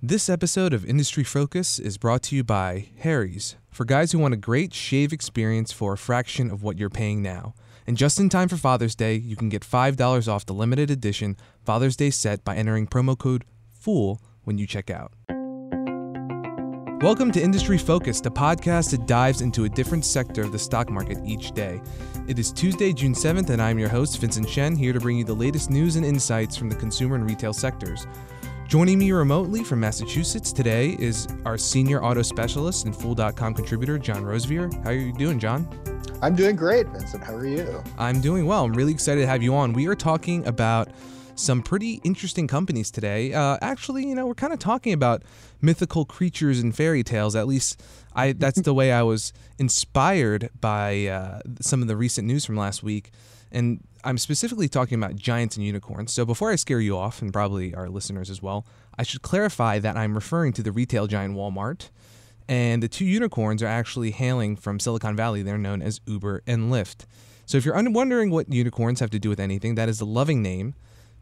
This 0.00 0.28
episode 0.28 0.72
of 0.72 0.84
Industry 0.84 1.24
Focus 1.24 1.80
is 1.80 1.98
brought 1.98 2.22
to 2.22 2.36
you 2.36 2.44
by 2.44 2.90
Harry's, 2.98 3.56
for 3.68 3.84
guys 3.84 4.12
who 4.12 4.20
want 4.20 4.32
a 4.32 4.36
great 4.36 4.72
shave 4.72 5.12
experience 5.12 5.72
for 5.72 5.94
a 5.94 5.98
fraction 5.98 6.52
of 6.52 6.62
what 6.62 6.78
you're 6.78 6.88
paying 6.88 7.20
now. 7.20 7.56
And 7.84 7.96
just 7.96 8.20
in 8.20 8.28
time 8.28 8.46
for 8.46 8.56
Father's 8.56 8.94
Day, 8.94 9.16
you 9.16 9.34
can 9.34 9.48
get 9.48 9.62
$5 9.62 10.28
off 10.28 10.46
the 10.46 10.52
limited 10.52 10.88
edition 10.88 11.36
Father's 11.64 11.96
Day 11.96 12.10
set 12.10 12.44
by 12.44 12.54
entering 12.54 12.86
promo 12.86 13.18
code 13.18 13.44
FOOL 13.72 14.22
when 14.44 14.56
you 14.56 14.68
check 14.68 14.88
out. 14.88 15.14
Welcome 17.02 17.32
to 17.32 17.42
Industry 17.42 17.76
Focus, 17.76 18.20
the 18.20 18.30
podcast 18.30 18.92
that 18.92 19.08
dives 19.08 19.40
into 19.40 19.64
a 19.64 19.68
different 19.68 20.04
sector 20.04 20.42
of 20.42 20.52
the 20.52 20.60
stock 20.60 20.90
market 20.90 21.18
each 21.24 21.50
day. 21.50 21.80
It 22.28 22.38
is 22.38 22.52
Tuesday, 22.52 22.92
June 22.92 23.14
7th, 23.14 23.50
and 23.50 23.60
I'm 23.60 23.80
your 23.80 23.88
host, 23.88 24.20
Vincent 24.20 24.48
Shen, 24.48 24.76
here 24.76 24.92
to 24.92 25.00
bring 25.00 25.18
you 25.18 25.24
the 25.24 25.34
latest 25.34 25.70
news 25.70 25.96
and 25.96 26.06
insights 26.06 26.56
from 26.56 26.68
the 26.68 26.76
consumer 26.76 27.16
and 27.16 27.28
retail 27.28 27.52
sectors. 27.52 28.06
Joining 28.68 28.98
me 28.98 29.12
remotely 29.12 29.64
from 29.64 29.80
Massachusetts 29.80 30.52
today 30.52 30.94
is 30.98 31.26
our 31.46 31.56
senior 31.56 32.04
auto 32.04 32.20
specialist 32.20 32.84
and 32.84 32.94
Fool.com 32.94 33.54
contributor, 33.54 33.98
John 33.98 34.22
Rosevear. 34.24 34.70
How 34.84 34.90
are 34.90 34.92
you 34.92 35.10
doing, 35.10 35.38
John? 35.38 35.66
I'm 36.20 36.36
doing 36.36 36.54
great, 36.54 36.86
Vincent. 36.88 37.24
How 37.24 37.34
are 37.34 37.46
you? 37.46 37.82
I'm 37.96 38.20
doing 38.20 38.44
well. 38.44 38.64
I'm 38.64 38.74
really 38.74 38.92
excited 38.92 39.22
to 39.22 39.26
have 39.26 39.42
you 39.42 39.54
on. 39.54 39.72
We 39.72 39.86
are 39.86 39.94
talking 39.94 40.46
about 40.46 40.90
some 41.34 41.62
pretty 41.62 42.02
interesting 42.04 42.46
companies 42.46 42.90
today. 42.90 43.32
Uh, 43.32 43.56
actually, 43.62 44.04
you 44.04 44.14
know, 44.14 44.26
we're 44.26 44.34
kind 44.34 44.52
of 44.52 44.58
talking 44.58 44.92
about 44.92 45.22
mythical 45.62 46.04
creatures 46.04 46.60
and 46.60 46.76
fairy 46.76 47.02
tales. 47.02 47.34
At 47.34 47.46
least, 47.46 47.82
I 48.14 48.32
that's 48.32 48.60
the 48.60 48.74
way 48.74 48.92
I 48.92 49.00
was 49.00 49.32
inspired 49.58 50.50
by 50.60 51.06
uh, 51.06 51.40
some 51.62 51.80
of 51.80 51.88
the 51.88 51.96
recent 51.96 52.26
news 52.26 52.44
from 52.44 52.56
last 52.56 52.82
week. 52.82 53.12
And 53.50 53.82
I'm 54.04 54.18
specifically 54.18 54.68
talking 54.68 54.96
about 54.96 55.16
giants 55.16 55.56
and 55.56 55.64
unicorns. 55.66 56.12
So 56.12 56.24
before 56.24 56.50
I 56.50 56.56
scare 56.56 56.80
you 56.80 56.96
off, 56.96 57.20
and 57.20 57.32
probably 57.32 57.74
our 57.74 57.88
listeners 57.88 58.30
as 58.30 58.42
well, 58.42 58.66
I 58.96 59.02
should 59.02 59.22
clarify 59.22 59.78
that 59.78 59.96
I'm 59.96 60.14
referring 60.14 60.52
to 60.54 60.62
the 60.62 60.72
retail 60.72 61.06
giant 61.06 61.34
Walmart. 61.34 61.90
And 62.48 62.82
the 62.82 62.88
two 62.88 63.04
unicorns 63.04 63.62
are 63.62 63.66
actually 63.66 64.10
hailing 64.10 64.56
from 64.56 64.80
Silicon 64.80 65.14
Valley. 65.14 65.42
They're 65.42 65.58
known 65.58 65.82
as 65.82 66.00
Uber 66.06 66.42
and 66.46 66.72
Lyft. 66.72 67.04
So 67.44 67.58
if 67.58 67.64
you're 67.64 67.74
wondering 67.90 68.30
what 68.30 68.52
unicorns 68.52 69.00
have 69.00 69.10
to 69.10 69.18
do 69.18 69.28
with 69.28 69.40
anything, 69.40 69.74
that 69.74 69.88
is 69.88 70.00
a 70.00 70.04
loving 70.04 70.42
name 70.42 70.74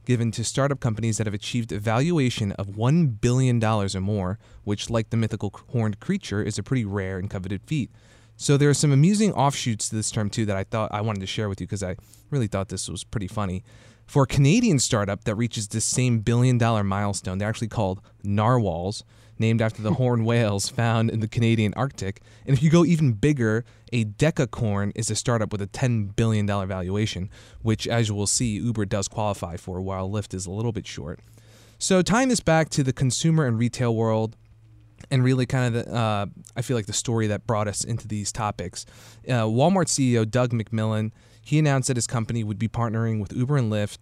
given 0.04 0.30
to 0.30 0.44
startup 0.44 0.78
companies 0.78 1.18
that 1.18 1.26
have 1.26 1.34
achieved 1.34 1.72
a 1.72 1.80
valuation 1.80 2.52
of 2.52 2.68
$1 2.68 3.20
billion 3.20 3.62
or 3.62 3.88
more, 4.00 4.38
which, 4.62 4.88
like 4.88 5.10
the 5.10 5.16
mythical 5.16 5.52
horned 5.72 5.98
creature, 5.98 6.42
is 6.42 6.58
a 6.58 6.62
pretty 6.62 6.84
rare 6.84 7.18
and 7.18 7.28
coveted 7.28 7.60
feat. 7.64 7.90
So 8.36 8.56
there 8.56 8.68
are 8.68 8.74
some 8.74 8.92
amusing 8.92 9.32
offshoots 9.32 9.88
to 9.88 9.96
this 9.96 10.10
term 10.10 10.28
too 10.28 10.44
that 10.46 10.56
I 10.56 10.64
thought 10.64 10.92
I 10.92 11.00
wanted 11.00 11.20
to 11.20 11.26
share 11.26 11.48
with 11.48 11.60
you 11.60 11.66
because 11.66 11.82
I 11.82 11.96
really 12.30 12.46
thought 12.46 12.68
this 12.68 12.88
was 12.88 13.02
pretty 13.02 13.28
funny. 13.28 13.64
For 14.06 14.22
a 14.22 14.26
Canadian 14.26 14.78
startup 14.78 15.24
that 15.24 15.34
reaches 15.34 15.68
this 15.68 15.84
same 15.84 16.20
billion 16.20 16.58
dollar 16.58 16.84
milestone, 16.84 17.38
they're 17.38 17.48
actually 17.48 17.68
called 17.68 18.00
narwhals, 18.22 19.04
named 19.38 19.60
after 19.60 19.82
the 19.82 19.92
horned 19.94 20.26
whales 20.26 20.68
found 20.68 21.10
in 21.10 21.20
the 21.20 21.28
Canadian 21.28 21.74
Arctic. 21.74 22.20
And 22.46 22.56
if 22.56 22.62
you 22.62 22.70
go 22.70 22.84
even 22.84 23.12
bigger, 23.12 23.64
a 23.92 24.04
decacorn 24.04 24.92
is 24.94 25.10
a 25.10 25.16
startup 25.16 25.50
with 25.50 25.62
a 25.62 25.66
$10 25.66 26.14
billion 26.14 26.46
valuation, 26.46 27.30
which, 27.62 27.88
as 27.88 28.08
you 28.08 28.14
will 28.14 28.26
see, 28.26 28.56
Uber 28.56 28.84
does 28.86 29.08
qualify 29.08 29.56
for, 29.56 29.80
while 29.80 30.08
Lyft 30.08 30.34
is 30.34 30.46
a 30.46 30.50
little 30.50 30.72
bit 30.72 30.86
short. 30.86 31.20
So, 31.78 32.00
tying 32.00 32.28
this 32.28 32.40
back 32.40 32.70
to 32.70 32.82
the 32.82 32.92
consumer 32.92 33.44
and 33.44 33.58
retail 33.58 33.94
world, 33.94 34.36
and 35.10 35.22
really 35.22 35.46
kind 35.46 35.74
of 35.74 35.84
the, 35.84 35.94
uh, 35.94 36.26
I 36.56 36.62
feel 36.62 36.76
like 36.76 36.86
the 36.86 36.92
story 36.92 37.26
that 37.28 37.46
brought 37.46 37.68
us 37.68 37.84
into 37.84 38.08
these 38.08 38.32
topics. 38.32 38.86
Uh, 39.28 39.44
Walmart 39.44 39.86
CEO 39.86 40.28
Doug 40.28 40.52
McMillon 40.52 41.12
he 41.46 41.60
announced 41.60 41.86
that 41.86 41.96
his 41.96 42.08
company 42.08 42.42
would 42.42 42.58
be 42.58 42.66
partnering 42.66 43.20
with 43.20 43.32
Uber 43.32 43.56
and 43.56 43.72
Lyft 43.72 43.98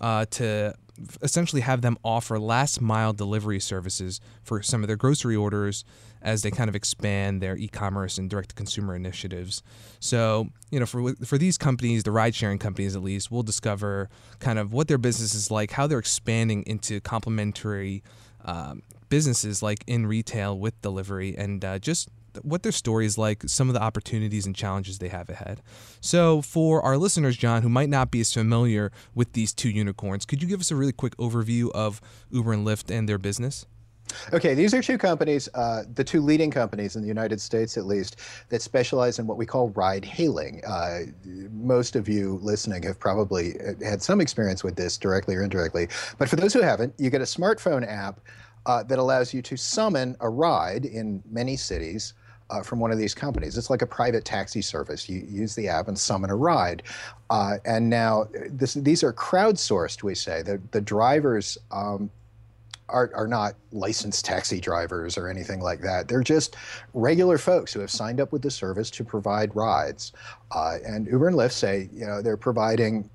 uh, 0.00 0.24
to 0.26 0.72
essentially 1.20 1.60
have 1.62 1.80
them 1.82 1.98
offer 2.04 2.38
last 2.38 2.80
mile 2.80 3.12
delivery 3.12 3.58
services 3.58 4.20
for 4.44 4.62
some 4.62 4.84
of 4.84 4.86
their 4.86 4.96
grocery 4.96 5.34
orders 5.34 5.84
as 6.22 6.42
they 6.42 6.50
kind 6.52 6.68
of 6.68 6.76
expand 6.76 7.42
their 7.42 7.56
e-commerce 7.56 8.18
and 8.18 8.30
direct 8.30 8.50
to 8.50 8.54
consumer 8.54 8.94
initiatives. 8.94 9.64
So, 9.98 10.50
you 10.70 10.78
know, 10.78 10.86
for 10.86 11.12
for 11.24 11.38
these 11.38 11.58
companies, 11.58 12.04
the 12.04 12.12
ride 12.12 12.36
sharing 12.36 12.58
companies 12.58 12.94
at 12.94 13.02
least, 13.02 13.32
we'll 13.32 13.42
discover 13.42 14.08
kind 14.38 14.60
of 14.60 14.72
what 14.72 14.86
their 14.86 14.96
business 14.96 15.34
is 15.34 15.50
like, 15.50 15.72
how 15.72 15.88
they're 15.88 15.98
expanding 15.98 16.62
into 16.68 17.00
complementary 17.00 18.04
um, 18.44 18.82
businesses 19.08 19.62
like 19.62 19.84
in 19.86 20.06
retail 20.06 20.58
with 20.58 20.80
delivery, 20.82 21.36
and 21.36 21.64
uh, 21.64 21.78
just 21.78 22.08
what 22.42 22.62
their 22.62 22.72
story 22.72 23.06
is 23.06 23.16
like, 23.16 23.42
some 23.46 23.68
of 23.68 23.74
the 23.74 23.82
opportunities 23.82 24.46
and 24.46 24.54
challenges 24.54 24.98
they 24.98 25.08
have 25.08 25.28
ahead. 25.30 25.62
So, 26.00 26.42
for 26.42 26.82
our 26.82 26.96
listeners, 26.96 27.36
John, 27.36 27.62
who 27.62 27.68
might 27.68 27.88
not 27.88 28.10
be 28.10 28.20
as 28.20 28.32
familiar 28.32 28.92
with 29.14 29.32
these 29.32 29.52
two 29.52 29.70
unicorns, 29.70 30.26
could 30.26 30.42
you 30.42 30.48
give 30.48 30.60
us 30.60 30.70
a 30.70 30.76
really 30.76 30.92
quick 30.92 31.16
overview 31.16 31.70
of 31.72 32.00
Uber 32.30 32.52
and 32.52 32.66
Lyft 32.66 32.94
and 32.94 33.08
their 33.08 33.18
business? 33.18 33.66
Okay, 34.32 34.54
these 34.54 34.72
are 34.72 34.80
two 34.80 34.98
companies, 34.98 35.48
uh, 35.54 35.82
the 35.94 36.04
two 36.04 36.20
leading 36.20 36.50
companies 36.50 36.94
in 36.94 37.02
the 37.02 37.08
United 37.08 37.40
States 37.40 37.76
at 37.76 37.86
least, 37.86 38.20
that 38.50 38.62
specialize 38.62 39.18
in 39.18 39.26
what 39.26 39.36
we 39.36 39.44
call 39.44 39.70
ride 39.70 40.04
hailing. 40.04 40.62
Uh, 40.64 41.00
most 41.50 41.96
of 41.96 42.08
you 42.08 42.38
listening 42.42 42.84
have 42.84 42.98
probably 43.00 43.60
uh, 43.60 43.72
had 43.84 44.00
some 44.00 44.20
experience 44.20 44.62
with 44.62 44.76
this 44.76 44.96
directly 44.96 45.34
or 45.34 45.42
indirectly. 45.42 45.88
But 46.18 46.28
for 46.28 46.36
those 46.36 46.52
who 46.52 46.62
haven't, 46.62 46.94
you 46.98 47.10
get 47.10 47.20
a 47.20 47.24
smartphone 47.24 47.86
app 47.86 48.20
uh, 48.66 48.82
that 48.82 48.98
allows 48.98 49.32
you 49.32 49.40
to 49.42 49.56
summon 49.56 50.16
a 50.20 50.28
ride 50.28 50.84
in 50.84 51.22
many 51.30 51.56
cities. 51.56 52.14
Uh, 52.48 52.62
from 52.62 52.78
one 52.78 52.92
of 52.92 52.98
these 52.98 53.12
companies. 53.12 53.58
It's 53.58 53.70
like 53.70 53.82
a 53.82 53.88
private 53.88 54.24
taxi 54.24 54.62
service. 54.62 55.08
You 55.08 55.26
use 55.28 55.56
the 55.56 55.66
app 55.66 55.88
and 55.88 55.98
summon 55.98 56.30
a 56.30 56.36
ride. 56.36 56.84
Uh, 57.28 57.56
and 57.64 57.90
now 57.90 58.28
this, 58.48 58.74
these 58.74 59.02
are 59.02 59.12
crowdsourced, 59.12 60.04
we 60.04 60.14
say. 60.14 60.42
The, 60.42 60.62
the 60.70 60.80
drivers 60.80 61.58
um, 61.72 62.08
are, 62.88 63.10
are 63.14 63.26
not 63.26 63.54
licensed 63.72 64.24
taxi 64.24 64.60
drivers 64.60 65.18
or 65.18 65.28
anything 65.28 65.60
like 65.60 65.80
that. 65.80 66.08
They're 66.08 66.22
just 66.22 66.56
regular 66.94 67.38
folks 67.38 67.72
who 67.72 67.80
have 67.80 67.90
signed 67.90 68.20
up 68.20 68.32
with 68.32 68.42
the 68.42 68.50
service 68.50 68.90
to 68.92 69.02
provide 69.02 69.54
rides. 69.56 70.12
Uh, 70.52 70.78
and 70.86 71.06
Uber 71.08 71.28
and 71.28 71.36
Lyft 71.36 71.52
say, 71.52 71.88
you 71.92 72.06
know, 72.06 72.22
they're 72.22 72.36
providing 72.36 73.10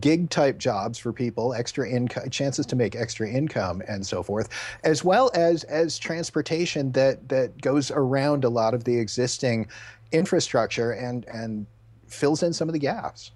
gig 0.00 0.30
type 0.30 0.58
jobs 0.58 0.98
for 0.98 1.12
people, 1.12 1.54
extra 1.54 1.88
income, 1.88 2.30
chances 2.30 2.66
to 2.66 2.76
make 2.76 2.96
extra 2.96 3.28
income, 3.28 3.82
and 3.88 4.06
so 4.06 4.22
forth, 4.22 4.48
as 4.84 5.04
well 5.04 5.30
as 5.34 5.64
as 5.64 5.98
transportation 5.98 6.92
that 6.92 7.28
that 7.28 7.60
goes 7.60 7.90
around 7.90 8.44
a 8.44 8.48
lot 8.48 8.74
of 8.74 8.84
the 8.84 8.98
existing 8.98 9.66
infrastructure 10.12 10.92
and 10.92 11.24
and 11.26 11.66
fills 12.06 12.42
in 12.42 12.52
some 12.52 12.68
of 12.68 12.72
the 12.72 12.78
gaps. 12.78 13.32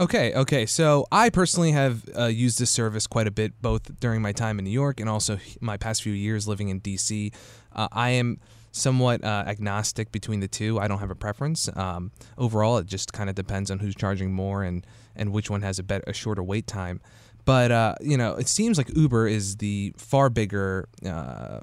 Okay, 0.00 0.34
okay. 0.34 0.64
So 0.64 1.06
I 1.12 1.28
personally 1.28 1.72
have 1.72 2.02
uh, 2.18 2.24
used 2.24 2.58
this 2.58 2.70
service 2.70 3.06
quite 3.06 3.26
a 3.26 3.30
bit, 3.30 3.52
both 3.60 4.00
during 4.00 4.22
my 4.22 4.32
time 4.32 4.58
in 4.58 4.64
New 4.64 4.70
York 4.70 5.00
and 5.00 5.08
also 5.08 5.38
my 5.60 5.76
past 5.76 6.02
few 6.02 6.14
years 6.14 6.48
living 6.48 6.70
in 6.70 6.80
DC. 6.80 7.32
Uh, 7.74 7.88
I 7.92 8.10
am 8.10 8.40
somewhat 8.72 9.22
uh, 9.22 9.44
agnostic 9.46 10.10
between 10.10 10.40
the 10.40 10.48
two. 10.48 10.80
I 10.80 10.88
don't 10.88 10.98
have 10.98 11.10
a 11.10 11.14
preference. 11.14 11.68
Um, 11.76 12.10
overall, 12.38 12.78
it 12.78 12.86
just 12.86 13.12
kind 13.12 13.28
of 13.28 13.36
depends 13.36 13.70
on 13.70 13.80
who's 13.80 13.94
charging 13.94 14.32
more 14.32 14.64
and 14.64 14.84
and 15.16 15.32
which 15.32 15.50
one 15.50 15.62
has 15.62 15.78
a 15.78 15.82
better 15.82 16.04
a 16.06 16.12
shorter 16.12 16.42
wait 16.42 16.66
time. 16.66 17.00
But 17.44 17.72
uh, 17.72 17.94
you 18.00 18.16
know, 18.16 18.34
it 18.34 18.48
seems 18.48 18.78
like 18.78 18.94
Uber 18.96 19.26
is 19.26 19.56
the 19.56 19.92
far 19.96 20.30
bigger, 20.30 20.88
uh, 21.04 21.60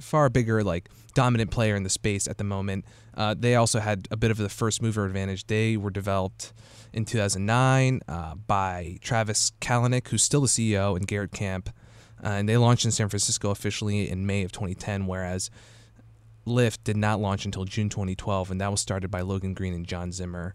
far 0.00 0.28
bigger 0.28 0.64
like 0.64 0.88
dominant 1.14 1.50
player 1.50 1.76
in 1.76 1.84
the 1.84 1.90
space 1.90 2.26
at 2.26 2.38
the 2.38 2.44
moment. 2.44 2.84
Uh, 3.14 3.34
they 3.38 3.54
also 3.54 3.78
had 3.78 4.08
a 4.10 4.16
bit 4.16 4.30
of 4.30 4.38
the 4.38 4.48
first 4.48 4.82
mover 4.82 5.04
advantage. 5.04 5.46
They 5.46 5.76
were 5.76 5.90
developed 5.90 6.52
in 6.92 7.04
2009 7.04 8.00
uh, 8.08 8.34
by 8.34 8.98
Travis 9.00 9.52
Kalanick, 9.60 10.08
who's 10.08 10.22
still 10.22 10.40
the 10.40 10.48
CEO, 10.48 10.96
and 10.96 11.06
Garrett 11.06 11.32
Camp. 11.32 11.70
Uh, 12.22 12.28
and 12.28 12.48
they 12.48 12.56
launched 12.56 12.84
in 12.84 12.90
San 12.90 13.08
Francisco 13.08 13.50
officially 13.50 14.10
in 14.10 14.26
May 14.26 14.42
of 14.42 14.52
2010, 14.52 15.06
whereas 15.06 15.50
Lyft 16.46 16.78
did 16.84 16.96
not 16.96 17.20
launch 17.20 17.44
until 17.44 17.64
June 17.64 17.88
2012, 17.88 18.50
and 18.50 18.60
that 18.60 18.70
was 18.70 18.80
started 18.80 19.10
by 19.10 19.20
Logan 19.20 19.54
Green 19.54 19.74
and 19.74 19.86
John 19.86 20.12
Zimmer 20.12 20.54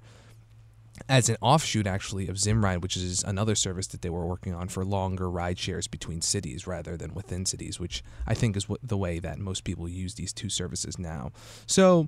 as 1.10 1.30
an 1.30 1.38
offshoot, 1.42 1.88
actually, 1.88 2.28
of 2.28 2.38
Zimride, 2.38 2.82
which 2.82 2.98
is 2.98 3.24
another 3.24 3.56
service 3.56 3.88
that 3.88 4.02
they 4.02 4.10
were 4.10 4.26
working 4.26 4.54
on 4.54 4.70
for 4.70 4.86
longer 4.86 5.30
ride 5.30 5.60
shares 5.60 5.88
between 5.88 6.22
cities 6.22 6.66
rather 6.66 6.98
than 6.98 7.14
within 7.14 7.46
cities, 7.46 7.80
which 7.80 8.04
I 8.26 8.34
think 8.34 8.56
is 8.56 8.70
what, 8.70 8.80
the 8.82 8.98
way 8.98 9.20
that 9.20 9.38
most 9.38 9.64
people 9.64 9.90
use 9.90 10.16
these 10.16 10.34
two 10.34 10.50
services 10.50 10.98
now. 10.98 11.32
So, 11.68 12.08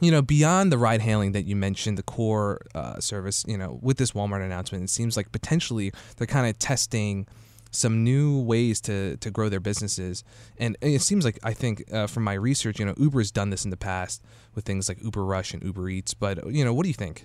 you 0.00 0.10
know, 0.10 0.22
beyond 0.22 0.72
the 0.72 0.78
ride 0.78 1.02
hailing 1.02 1.32
that 1.32 1.44
you 1.44 1.56
mentioned, 1.56 1.98
the 1.98 2.02
core 2.02 2.60
uh, 2.74 3.00
service, 3.00 3.44
you 3.46 3.58
know, 3.58 3.78
with 3.82 3.98
this 3.98 4.12
Walmart 4.12 4.44
announcement, 4.44 4.84
it 4.84 4.90
seems 4.90 5.16
like 5.16 5.30
potentially 5.32 5.92
they're 6.16 6.26
kind 6.26 6.48
of 6.48 6.58
testing 6.58 7.26
some 7.70 8.04
new 8.04 8.40
ways 8.40 8.80
to 8.80 9.16
to 9.16 9.30
grow 9.30 9.48
their 9.48 9.60
businesses. 9.60 10.22
And 10.58 10.76
it 10.80 11.02
seems 11.02 11.24
like 11.24 11.38
I 11.42 11.52
think 11.52 11.84
uh, 11.92 12.06
from 12.06 12.22
my 12.22 12.34
research, 12.34 12.78
you 12.78 12.86
know, 12.86 12.94
Uber's 12.96 13.30
done 13.30 13.50
this 13.50 13.64
in 13.64 13.70
the 13.70 13.76
past 13.76 14.22
with 14.54 14.64
things 14.64 14.88
like 14.88 15.02
Uber 15.02 15.24
Rush 15.24 15.52
and 15.52 15.62
Uber 15.62 15.88
Eats. 15.88 16.14
But 16.14 16.52
you 16.52 16.64
know, 16.64 16.72
what 16.72 16.84
do 16.84 16.88
you 16.88 16.94
think? 16.94 17.24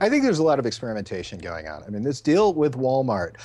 I 0.00 0.08
think 0.08 0.22
there's 0.22 0.38
a 0.38 0.42
lot 0.42 0.58
of 0.58 0.66
experimentation 0.66 1.38
going 1.38 1.66
on. 1.66 1.82
I 1.84 1.88
mean, 1.88 2.02
this 2.02 2.20
deal 2.20 2.54
with 2.54 2.76
Walmart, 2.76 3.36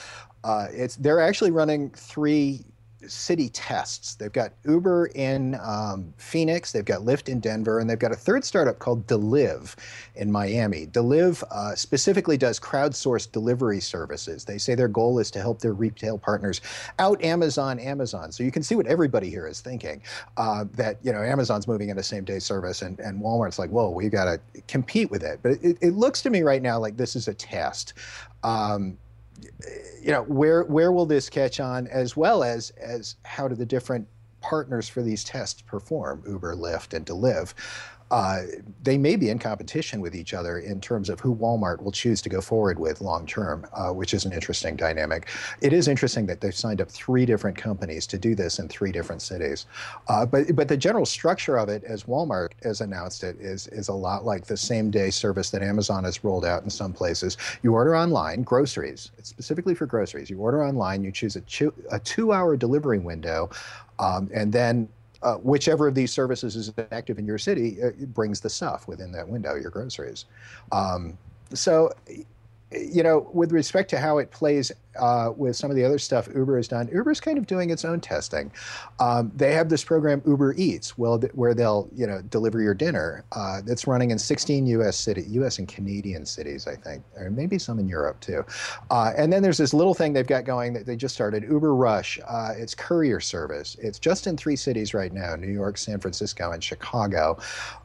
uh, 0.43 0.67
it's 0.71 0.95
they're 0.95 1.21
actually 1.21 1.51
running 1.51 1.89
three 1.91 2.65
city 3.05 3.49
tests. 3.49 4.15
They've 4.15 4.31
got 4.31 4.53
Uber 4.65 5.07
in 5.07 5.55
um, 5.61 6.13
Phoenix, 6.17 6.71
they've 6.71 6.85
got 6.85 7.01
Lyft 7.01 7.29
in 7.29 7.39
Denver, 7.39 7.79
and 7.79 7.89
they've 7.89 7.99
got 7.99 8.11
a 8.11 8.15
third 8.15 8.43
startup 8.43 8.79
called 8.79 9.05
Deliv 9.07 9.75
in 10.15 10.31
Miami. 10.31 10.87
Deliv 10.87 11.43
uh, 11.51 11.75
specifically 11.75 12.37
does 12.37 12.59
crowdsourced 12.59 13.31
delivery 13.31 13.79
services. 13.79 14.45
They 14.45 14.57
say 14.57 14.73
their 14.75 14.87
goal 14.87 15.19
is 15.19 15.29
to 15.31 15.39
help 15.39 15.59
their 15.59 15.73
retail 15.73 16.17
partners 16.17 16.61
out 16.99 17.23
Amazon 17.23 17.79
Amazon. 17.79 18.31
So 18.31 18.43
you 18.43 18.51
can 18.51 18.63
see 18.63 18.75
what 18.75 18.87
everybody 18.87 19.29
here 19.29 19.47
is 19.47 19.61
thinking 19.61 20.01
uh, 20.37 20.65
that 20.73 20.97
you 21.03 21.11
know 21.11 21.21
Amazon's 21.21 21.67
moving 21.67 21.89
into 21.89 22.03
same 22.03 22.23
day 22.23 22.39
service, 22.39 22.81
and, 22.81 22.99
and 22.99 23.21
Walmart's 23.21 23.59
like, 23.59 23.69
whoa, 23.69 23.89
we've 23.89 24.11
got 24.11 24.25
to 24.25 24.61
compete 24.67 25.11
with 25.11 25.23
it. 25.23 25.39
But 25.43 25.53
it, 25.63 25.77
it 25.81 25.91
looks 25.93 26.21
to 26.23 26.29
me 26.29 26.41
right 26.41 26.61
now 26.61 26.79
like 26.79 26.97
this 26.97 27.15
is 27.15 27.27
a 27.27 27.33
test. 27.33 27.93
Um, 28.43 28.97
you 30.01 30.11
know 30.11 30.23
where 30.23 30.63
where 30.63 30.91
will 30.91 31.05
this 31.05 31.29
catch 31.29 31.59
on 31.59 31.87
as 31.87 32.15
well 32.15 32.43
as 32.43 32.71
as 32.71 33.15
how 33.25 33.47
do 33.47 33.55
the 33.55 33.65
different 33.65 34.07
partners 34.41 34.87
for 34.87 35.01
these 35.01 35.23
tests 35.23 35.61
perform 35.61 36.23
uber 36.27 36.55
lyft 36.55 36.93
and 36.93 37.05
deliv 37.05 37.53
uh, 38.11 38.41
they 38.83 38.97
may 38.97 39.15
be 39.15 39.29
in 39.29 39.39
competition 39.39 39.99
with 40.01 40.15
each 40.15 40.33
other 40.33 40.59
in 40.59 40.79
terms 40.79 41.09
of 41.09 41.19
who 41.19 41.35
Walmart 41.35 41.81
will 41.81 41.91
choose 41.91 42.21
to 42.21 42.29
go 42.29 42.41
forward 42.41 42.79
with 42.79 43.01
long 43.01 43.25
term, 43.25 43.65
uh, 43.73 43.89
which 43.89 44.13
is 44.13 44.25
an 44.25 44.31
interesting 44.31 44.75
dynamic. 44.75 45.29
It 45.61 45.73
is 45.73 45.87
interesting 45.87 46.25
that 46.27 46.41
they've 46.41 46.55
signed 46.55 46.81
up 46.81 46.89
three 46.89 47.25
different 47.25 47.57
companies 47.57 48.07
to 48.07 48.17
do 48.17 48.35
this 48.35 48.59
in 48.59 48.69
three 48.69 48.91
different 48.91 49.21
cities. 49.21 49.65
Uh, 50.07 50.25
but 50.25 50.55
but 50.55 50.67
the 50.67 50.77
general 50.77 51.05
structure 51.05 51.57
of 51.57 51.69
it, 51.69 51.83
as 51.83 52.03
Walmart 52.03 52.51
has 52.63 52.81
announced 52.81 53.23
it, 53.23 53.35
is 53.39 53.67
is 53.67 53.89
a 53.89 53.93
lot 53.93 54.25
like 54.25 54.45
the 54.45 54.57
same 54.57 54.89
day 54.89 55.09
service 55.09 55.49
that 55.49 55.61
Amazon 55.61 56.03
has 56.03 56.23
rolled 56.23 56.45
out 56.45 56.63
in 56.63 56.69
some 56.69 56.93
places. 56.93 57.37
You 57.61 57.73
order 57.73 57.95
online 57.95 58.43
groceries. 58.43 59.11
Specifically 59.21 59.75
for 59.75 59.85
groceries. 59.85 60.29
You 60.29 60.39
order 60.39 60.63
online. 60.63 61.03
You 61.03 61.11
choose 61.11 61.35
a, 61.35 61.43
a 61.91 61.99
two 61.99 62.31
hour 62.31 62.55
delivery 62.55 62.99
window. 62.99 63.49
Um, 63.99 64.29
and 64.33 64.53
then 64.53 64.87
uh, 65.23 65.35
whichever 65.35 65.87
of 65.87 65.95
these 65.95 66.11
services 66.11 66.55
is 66.55 66.71
active 66.91 67.19
in 67.19 67.25
your 67.25 67.37
city 67.37 67.81
uh, 67.83 67.91
brings 68.07 68.39
the 68.39 68.49
stuff 68.49 68.87
within 68.87 69.11
that 69.11 69.27
window, 69.27 69.55
your 69.55 69.71
groceries. 69.71 70.25
Um, 70.71 71.17
so 71.53 71.91
you 72.71 73.01
know, 73.03 73.29
with 73.33 73.51
respect 73.51 73.89
to 73.91 73.99
how 73.99 74.17
it 74.17 74.29
plays 74.31 74.71
uh, 74.99 75.31
with 75.35 75.55
some 75.55 75.69
of 75.69 75.75
the 75.75 75.83
other 75.83 75.99
stuff 75.99 76.27
Uber 76.33 76.57
has 76.57 76.67
done, 76.67 76.89
Uber's 76.91 77.19
kind 77.19 77.37
of 77.37 77.47
doing 77.47 77.69
its 77.69 77.85
own 77.85 77.99
testing. 77.99 78.51
Um, 78.99 79.31
they 79.35 79.53
have 79.53 79.69
this 79.69 79.83
program 79.83 80.21
Uber 80.25 80.53
Eats, 80.57 80.97
well, 80.97 81.19
where 81.33 81.53
they'll 81.53 81.89
you 81.95 82.07
know 82.07 82.21
deliver 82.23 82.61
your 82.61 82.73
dinner. 82.73 83.23
Uh, 83.31 83.61
that's 83.65 83.87
running 83.87 84.11
in 84.11 84.19
16 84.19 84.65
U.S. 84.67 84.97
city, 84.97 85.23
U.S. 85.29 85.59
and 85.59 85.67
Canadian 85.67 86.25
cities, 86.25 86.67
I 86.67 86.75
think, 86.75 87.03
or 87.15 87.29
maybe 87.29 87.57
some 87.57 87.79
in 87.79 87.87
Europe 87.87 88.19
too. 88.19 88.43
Uh, 88.89 89.13
and 89.17 89.31
then 89.31 89.41
there's 89.41 89.57
this 89.57 89.73
little 89.73 89.93
thing 89.93 90.13
they've 90.13 90.25
got 90.25 90.45
going 90.45 90.73
that 90.73 90.85
they 90.85 90.95
just 90.95 91.15
started, 91.15 91.43
Uber 91.43 91.75
Rush. 91.75 92.19
Uh, 92.27 92.53
it's 92.55 92.73
courier 92.75 93.19
service. 93.19 93.77
It's 93.81 93.99
just 93.99 94.27
in 94.27 94.37
three 94.37 94.55
cities 94.55 94.93
right 94.93 95.13
now: 95.13 95.35
New 95.35 95.51
York, 95.51 95.77
San 95.77 95.99
Francisco, 95.99 96.51
and 96.51 96.63
Chicago. 96.63 97.37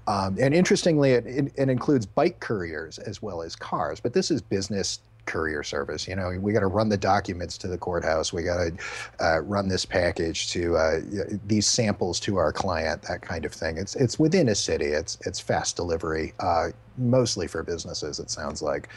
Um, 0.07 0.37
and 0.41 0.53
interestingly, 0.53 1.13
it, 1.13 1.27
it, 1.27 1.53
it, 1.57 1.69
includes 1.69 2.07
bike 2.07 2.41
couriers 2.41 2.99
as 2.99 3.23
well 3.23 3.41
as 3.41 3.55
cars. 3.55 4.01
But 4.01 4.13
this 4.13 4.33
is 4.33 4.43
business 4.43 4.99
courier 5.27 5.63
service. 5.63 6.09
You 6.09 6.17
know, 6.17 6.31
we 6.41 6.53
got 6.53 6.61
to 6.61 6.67
run 6.67 6.89
the 6.89 6.97
documents 6.97 7.57
to 7.59 7.69
the 7.69 7.79
courthouse. 7.79 8.33
We 8.33 8.43
got 8.43 8.57
to 8.57 8.73
uh, 9.21 9.41
run 9.41 9.69
this 9.69 9.85
package 9.85 10.51
to 10.51 10.77
uh, 10.77 11.01
these 11.47 11.67
samples 11.67 12.21
to 12.21 12.37
our 12.37 12.53
client. 12.53 13.03
That 13.03 13.23
kind 13.23 13.45
of 13.45 13.53
thing. 13.53 13.79
It's 13.79 13.97
it's 13.97 14.19
within 14.19 14.49
a 14.49 14.55
city. 14.55 14.87
It's 14.87 15.19
it's 15.27 15.41
fast 15.41 15.77
delivery, 15.77 16.35
uh, 16.41 16.69
mostly 16.99 17.47
for 17.47 17.63
businesses. 17.63 18.19
It 18.19 18.31
sounds 18.31 18.63
like. 18.63 18.89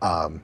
Um, 0.00 0.42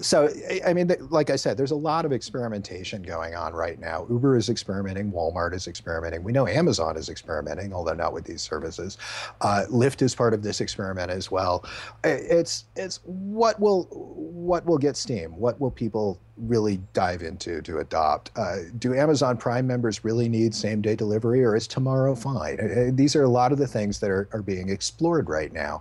so 0.00 0.28
i 0.66 0.72
mean 0.72 0.90
like 1.10 1.30
i 1.30 1.36
said 1.36 1.56
there's 1.56 1.70
a 1.70 1.76
lot 1.76 2.04
of 2.04 2.12
experimentation 2.12 3.02
going 3.02 3.34
on 3.34 3.52
right 3.52 3.78
now. 3.78 4.06
Uber 4.10 4.36
is 4.36 4.48
experimenting 4.48 5.12
walmart 5.12 5.54
is 5.54 5.66
experimenting. 5.66 6.22
We 6.22 6.32
know 6.32 6.46
amazon 6.46 6.96
is 6.96 7.08
experimenting 7.08 7.72
although 7.72 7.94
not 7.94 8.12
with 8.12 8.24
these 8.24 8.42
services. 8.42 8.98
Uh, 9.40 9.64
lyft 9.70 10.02
is 10.02 10.14
part 10.14 10.34
of 10.34 10.42
this 10.42 10.60
experiment 10.60 11.10
as 11.10 11.30
well. 11.30 11.64
It's 12.04 12.64
it's 12.76 13.00
what 13.04 13.58
will 13.60 13.84
what 13.84 14.64
will 14.66 14.78
get 14.78 14.96
steam? 14.96 15.36
What 15.38 15.60
will 15.60 15.70
people 15.70 16.20
really 16.36 16.80
dive 16.92 17.22
into 17.22 17.62
to 17.62 17.78
adopt 17.78 18.30
uh, 18.36 18.56
do 18.78 18.94
amazon 18.94 19.36
prime 19.36 19.66
members 19.66 20.04
really 20.04 20.28
need 20.28 20.54
same 20.54 20.82
day 20.82 20.94
delivery 20.94 21.42
or 21.42 21.56
is 21.56 21.66
tomorrow 21.66 22.14
fine 22.14 22.94
these 22.94 23.16
are 23.16 23.22
a 23.22 23.28
lot 23.28 23.52
of 23.52 23.58
the 23.58 23.66
things 23.66 24.00
that 24.00 24.10
are, 24.10 24.28
are 24.32 24.42
being 24.42 24.68
explored 24.68 25.28
right 25.28 25.52
now 25.52 25.80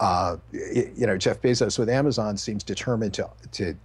uh, 0.00 0.36
you 0.52 1.06
know 1.06 1.16
jeff 1.16 1.40
bezos 1.40 1.78
with 1.78 1.88
amazon 1.88 2.36
seems 2.36 2.64
determined 2.64 3.14
to 3.14 3.28
to 3.52 3.76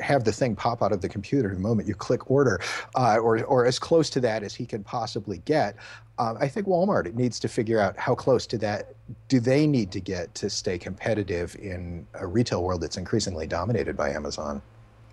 have 0.00 0.24
the 0.24 0.32
thing 0.32 0.56
pop 0.56 0.82
out 0.82 0.92
of 0.92 1.00
the 1.00 1.08
computer 1.08 1.48
the 1.54 1.60
moment 1.60 1.88
you 1.88 1.94
click 1.94 2.30
order, 2.30 2.60
uh, 2.94 3.16
or, 3.18 3.42
or 3.44 3.66
as 3.66 3.78
close 3.78 4.10
to 4.10 4.20
that 4.20 4.42
as 4.42 4.54
he 4.54 4.66
can 4.66 4.82
possibly 4.82 5.38
get. 5.44 5.76
Uh, 6.18 6.34
I 6.38 6.48
think 6.48 6.66
Walmart 6.66 7.12
needs 7.14 7.40
to 7.40 7.48
figure 7.48 7.80
out 7.80 7.96
how 7.98 8.14
close 8.14 8.46
to 8.48 8.58
that 8.58 8.94
do 9.28 9.40
they 9.40 9.66
need 9.66 9.90
to 9.92 10.00
get 10.00 10.34
to 10.36 10.48
stay 10.48 10.78
competitive 10.78 11.56
in 11.56 12.06
a 12.14 12.26
retail 12.26 12.62
world 12.62 12.80
that's 12.80 12.96
increasingly 12.96 13.46
dominated 13.46 13.96
by 13.96 14.10
Amazon. 14.10 14.62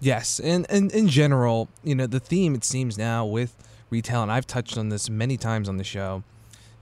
Yes, 0.01 0.39
and, 0.39 0.65
and 0.67 0.91
in 0.91 1.07
general, 1.07 1.69
you 1.83 1.93
know, 1.93 2.07
the 2.07 2.19
theme 2.19 2.55
it 2.55 2.63
seems 2.63 2.97
now 2.97 3.23
with 3.23 3.55
retail, 3.91 4.23
and 4.23 4.31
I've 4.31 4.47
touched 4.47 4.75
on 4.75 4.89
this 4.89 5.11
many 5.11 5.37
times 5.37 5.69
on 5.69 5.77
the 5.77 5.83
show, 5.83 6.23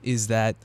is 0.02 0.28
that 0.28 0.56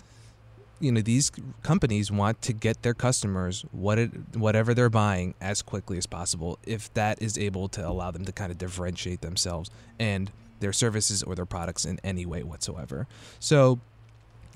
you 0.80 0.92
know 0.92 1.02
these 1.02 1.32
companies 1.64 2.12
want 2.12 2.42
to 2.44 2.54
get 2.54 2.82
their 2.82 2.94
customers 2.94 3.66
what 3.72 4.00
it, 4.00 4.12
whatever 4.36 4.74
they're 4.74 4.90
buying 4.90 5.34
as 5.42 5.62
quickly 5.62 5.98
as 5.98 6.06
possible 6.06 6.60
if 6.64 6.94
that 6.94 7.22
is 7.22 7.38
able 7.38 7.68
to 7.70 7.86
allow 7.86 8.12
them 8.12 8.26
to 8.26 8.32
kind 8.32 8.52
of 8.52 8.58
differentiate 8.58 9.22
themselves 9.22 9.70
and 10.00 10.32
their 10.60 10.74
services 10.74 11.24
or 11.24 11.36
their 11.36 11.46
products 11.46 11.86
in 11.86 12.00
any 12.04 12.26
way 12.26 12.44
whatsoever. 12.44 13.08
So 13.40 13.80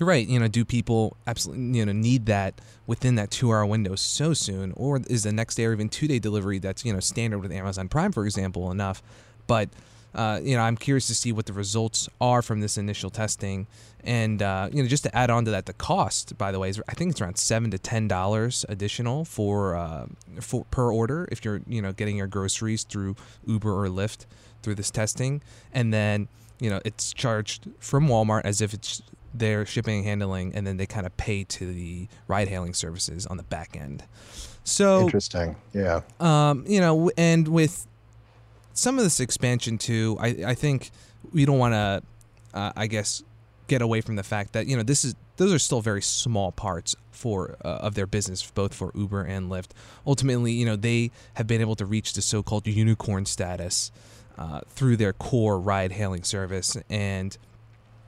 you're 0.00 0.08
right 0.08 0.26
you 0.26 0.40
know 0.40 0.48
do 0.48 0.64
people 0.64 1.16
absolutely 1.28 1.78
you 1.78 1.86
know 1.86 1.92
need 1.92 2.26
that 2.26 2.60
within 2.90 3.14
that 3.14 3.30
two 3.30 3.52
hour 3.52 3.64
window 3.64 3.94
so 3.94 4.34
soon? 4.34 4.72
Or 4.76 5.00
is 5.08 5.22
the 5.22 5.32
next 5.32 5.54
day 5.54 5.64
or 5.66 5.72
even 5.72 5.88
two 5.88 6.08
day 6.08 6.18
delivery 6.18 6.58
that's 6.58 6.84
you 6.84 6.92
know 6.92 6.98
standard 6.98 7.38
with 7.38 7.52
amazon 7.52 7.88
prime 7.88 8.10
for 8.10 8.24
example 8.24 8.72
enough? 8.72 9.00
But 9.46 9.68
uh, 10.12 10.40
you 10.42 10.56
know, 10.56 10.62
I'm 10.62 10.76
curious 10.76 11.06
to 11.06 11.14
see 11.14 11.30
what 11.30 11.46
the 11.46 11.52
results 11.52 12.08
are 12.20 12.42
from 12.42 12.60
this 12.60 12.76
initial 12.76 13.10
testing, 13.10 13.68
and 14.02 14.42
uh, 14.42 14.68
you 14.72 14.82
know, 14.82 14.88
just 14.88 15.04
to 15.04 15.16
add 15.16 15.30
on 15.30 15.44
to 15.44 15.52
that, 15.52 15.66
the 15.66 15.72
cost, 15.72 16.36
by 16.36 16.50
the 16.50 16.58
way, 16.58 16.68
is 16.68 16.82
I 16.88 16.94
think 16.94 17.12
it's 17.12 17.20
around 17.20 17.38
seven 17.38 17.70
to 17.70 17.78
ten 17.78 18.08
dollars 18.08 18.66
additional 18.68 19.24
for 19.24 19.76
uh, 19.76 20.06
for 20.40 20.64
per 20.72 20.92
order 20.92 21.28
if 21.30 21.44
you're 21.44 21.60
you 21.68 21.80
know 21.80 21.92
getting 21.92 22.16
your 22.16 22.26
groceries 22.26 22.82
through 22.82 23.14
Uber 23.46 23.84
or 23.84 23.86
Lyft 23.86 24.26
through 24.64 24.74
this 24.74 24.90
testing, 24.90 25.42
and 25.72 25.94
then 25.94 26.26
you 26.58 26.70
know 26.70 26.80
it's 26.84 27.12
charged 27.12 27.68
from 27.78 28.08
Walmart 28.08 28.42
as 28.42 28.60
if 28.60 28.74
it's 28.74 29.02
their 29.32 29.64
shipping 29.64 29.98
and 29.98 30.06
handling, 30.06 30.54
and 30.54 30.66
then 30.66 30.76
they 30.76 30.86
kind 30.86 31.06
of 31.06 31.16
pay 31.16 31.44
to 31.44 31.72
the 31.72 32.08
ride-hailing 32.28 32.74
services 32.74 33.26
on 33.26 33.36
the 33.36 33.42
back 33.44 33.76
end. 33.76 34.04
So 34.64 35.02
interesting, 35.02 35.56
yeah. 35.72 36.02
Um, 36.18 36.64
you 36.66 36.80
know, 36.80 37.10
and 37.16 37.48
with 37.48 37.86
some 38.74 38.98
of 38.98 39.04
this 39.04 39.20
expansion 39.20 39.78
too, 39.78 40.16
I, 40.20 40.28
I 40.46 40.54
think 40.54 40.90
we 41.32 41.44
don't 41.44 41.58
want 41.58 41.74
to, 41.74 42.02
uh, 42.54 42.72
I 42.76 42.86
guess, 42.86 43.22
get 43.66 43.82
away 43.82 44.00
from 44.00 44.16
the 44.16 44.22
fact 44.22 44.52
that 44.52 44.66
you 44.66 44.76
know 44.76 44.82
this 44.82 45.04
is 45.04 45.14
those 45.36 45.52
are 45.52 45.58
still 45.58 45.80
very 45.80 46.02
small 46.02 46.52
parts 46.52 46.96
for 47.10 47.56
uh, 47.64 47.68
of 47.68 47.94
their 47.94 48.06
business, 48.06 48.50
both 48.50 48.74
for 48.74 48.90
Uber 48.94 49.22
and 49.22 49.50
Lyft. 49.50 49.70
Ultimately, 50.06 50.52
you 50.52 50.66
know 50.66 50.76
they 50.76 51.10
have 51.34 51.46
been 51.46 51.60
able 51.60 51.76
to 51.76 51.86
reach 51.86 52.12
the 52.12 52.22
so-called 52.22 52.66
unicorn 52.66 53.26
status 53.26 53.92
uh, 54.36 54.60
through 54.68 54.96
their 54.96 55.12
core 55.12 55.58
ride-hailing 55.58 56.24
service, 56.24 56.76
and 56.90 57.38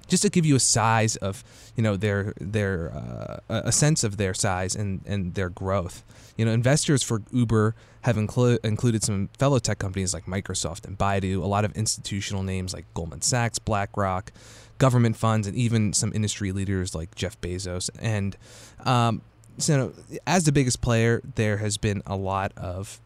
just 0.06 0.23
to 0.23 0.30
give 0.30 0.44
you 0.44 0.56
a 0.56 0.61
size 0.61 1.16
of 1.16 1.44
you 1.76 1.82
know 1.82 1.97
their 1.97 2.35
their 2.40 2.92
uh, 2.94 3.40
a 3.49 3.73
sense 3.73 4.04
of 4.04 4.16
their 4.16 4.35
size 4.35 4.75
and 4.75 5.00
and 5.06 5.35
their 5.35 5.49
growth. 5.49 6.02
You 6.37 6.44
know, 6.44 6.52
investors 6.52 7.02
for 7.02 7.23
Uber 7.30 7.75
have 8.02 8.16
inclu- 8.16 8.59
included 8.64 9.04
some 9.04 9.28
fellow 9.38 9.59
tech 9.59 9.78
companies 9.78 10.12
like 10.14 10.26
Microsoft 10.26 10.87
and 10.87 10.99
Baidu, 10.99 11.42
a 11.42 11.47
lot 11.47 11.64
of 11.64 11.73
institutional 11.73 12.42
names 12.42 12.73
like 12.73 12.87
Goldman 12.94 13.23
Sachs, 13.23 13.59
BlackRock, 13.59 14.32
government 14.78 15.16
funds, 15.16 15.47
and 15.47 15.56
even 15.56 15.92
some 15.92 16.12
industry 16.14 16.52
leaders 16.52 16.94
like 16.94 17.14
Jeff 17.14 17.40
Bezos. 17.40 17.90
And 18.00 18.37
um, 18.85 19.23
so, 19.59 19.92
as 20.26 20.44
the 20.44 20.52
biggest 20.52 20.80
player, 20.80 21.21
there 21.37 21.59
has 21.59 21.76
been 21.76 22.02
a 22.06 22.16
lot 22.16 22.52
of 22.56 23.00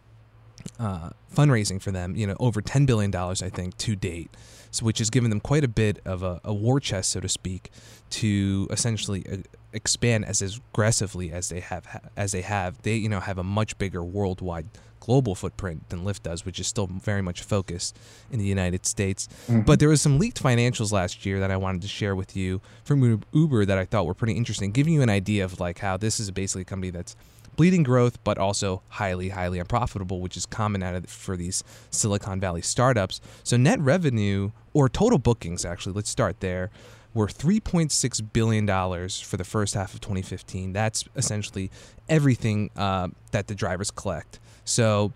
uh, 0.78 1.10
fundraising 1.34 1.80
for 1.80 1.90
them. 1.90 2.16
You 2.16 2.26
know, 2.28 2.36
over 2.40 2.60
ten 2.60 2.86
billion 2.86 3.10
dollars, 3.10 3.42
I 3.42 3.50
think, 3.50 3.76
to 3.78 3.96
date 3.96 4.30
so 4.76 4.84
which 4.84 4.98
has 4.98 5.10
given 5.10 5.30
them 5.30 5.40
quite 5.40 5.64
a 5.64 5.68
bit 5.68 6.00
of 6.04 6.22
a, 6.22 6.40
a 6.44 6.54
war 6.54 6.80
chest, 6.80 7.10
so 7.10 7.20
to 7.20 7.28
speak, 7.28 7.70
to 8.10 8.66
essentially 8.70 9.24
uh, 9.30 9.36
expand 9.72 10.24
as 10.24 10.42
aggressively 10.42 11.32
as 11.32 11.48
they 11.48 11.60
have 11.60 12.10
as 12.16 12.32
they 12.32 12.42
have. 12.42 12.82
They 12.82 12.96
you 12.96 13.08
know 13.08 13.20
have 13.20 13.38
a 13.38 13.44
much 13.44 13.78
bigger 13.78 14.02
worldwide 14.02 14.68
global 15.06 15.36
footprint 15.36 15.88
than 15.88 16.04
Lyft 16.04 16.22
does, 16.24 16.44
which 16.44 16.58
is 16.58 16.66
still 16.66 16.88
very 16.88 17.22
much 17.22 17.42
focused 17.42 17.96
in 18.30 18.40
the 18.40 18.44
United 18.44 18.84
States. 18.84 19.28
Mm-hmm. 19.46 19.60
But 19.60 19.78
there 19.78 19.88
was 19.88 20.02
some 20.02 20.18
leaked 20.18 20.42
financials 20.42 20.90
last 20.90 21.24
year 21.24 21.38
that 21.38 21.50
I 21.50 21.56
wanted 21.56 21.82
to 21.82 21.88
share 21.88 22.16
with 22.16 22.36
you 22.36 22.60
from 22.84 23.22
Uber 23.32 23.64
that 23.66 23.78
I 23.78 23.84
thought 23.84 24.06
were 24.06 24.14
pretty 24.14 24.34
interesting, 24.34 24.72
giving 24.72 24.94
you 24.94 25.02
an 25.02 25.10
idea 25.10 25.44
of 25.44 25.60
like 25.60 25.78
how 25.78 25.96
this 25.96 26.18
is 26.18 26.30
basically 26.32 26.62
a 26.62 26.64
company 26.64 26.90
that's 26.90 27.14
bleeding 27.56 27.82
growth, 27.82 28.22
but 28.24 28.38
also 28.38 28.82
highly, 28.88 29.30
highly 29.30 29.58
unprofitable, 29.58 30.20
which 30.20 30.36
is 30.36 30.46
common 30.46 30.82
out 30.82 30.94
of, 30.94 31.08
for 31.08 31.36
these 31.36 31.64
Silicon 31.90 32.38
Valley 32.40 32.62
startups. 32.62 33.20
So 33.42 33.56
net 33.56 33.80
revenue 33.80 34.50
or 34.72 34.88
total 34.88 35.18
bookings, 35.18 35.64
actually, 35.64 35.94
let's 35.94 36.10
start 36.10 36.40
there, 36.40 36.70
were 37.14 37.26
$3.6 37.26 38.32
billion 38.32 38.66
for 39.08 39.36
the 39.36 39.44
first 39.44 39.74
half 39.74 39.94
of 39.94 40.00
2015. 40.00 40.74
That's 40.74 41.04
essentially 41.16 41.70
everything 42.08 42.70
uh, 42.76 43.08
that 43.32 43.46
the 43.46 43.54
drivers 43.54 43.90
collect. 43.90 44.38
So 44.64 45.12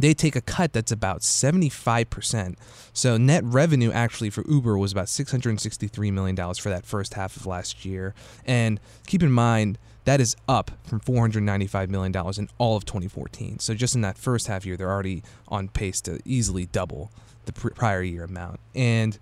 they 0.00 0.14
take 0.14 0.34
a 0.34 0.40
cut 0.40 0.72
that's 0.72 0.90
about 0.90 1.20
75%. 1.20 2.56
So 2.92 3.16
net 3.16 3.44
revenue 3.44 3.92
actually 3.92 4.30
for 4.30 4.44
Uber 4.48 4.76
was 4.78 4.92
about 4.92 5.06
$663 5.06 6.12
million 6.12 6.36
for 6.54 6.70
that 6.70 6.84
first 6.84 7.14
half 7.14 7.36
of 7.36 7.46
last 7.46 7.84
year. 7.84 8.14
And 8.44 8.80
keep 9.06 9.22
in 9.22 9.30
mind, 9.30 9.78
that 10.04 10.20
is 10.20 10.36
up 10.48 10.70
from 10.84 11.00
$495 11.00 11.88
million 11.88 12.14
in 12.38 12.48
all 12.58 12.76
of 12.76 12.84
2014. 12.84 13.58
So 13.58 13.74
just 13.74 13.94
in 13.94 14.00
that 14.00 14.16
first 14.16 14.46
half 14.46 14.64
year, 14.64 14.76
they're 14.76 14.90
already 14.90 15.22
on 15.48 15.68
pace 15.68 16.00
to 16.02 16.20
easily 16.24 16.66
double 16.66 17.10
the 17.44 17.52
prior 17.52 18.02
year 18.02 18.24
amount. 18.24 18.60
And 18.74 19.18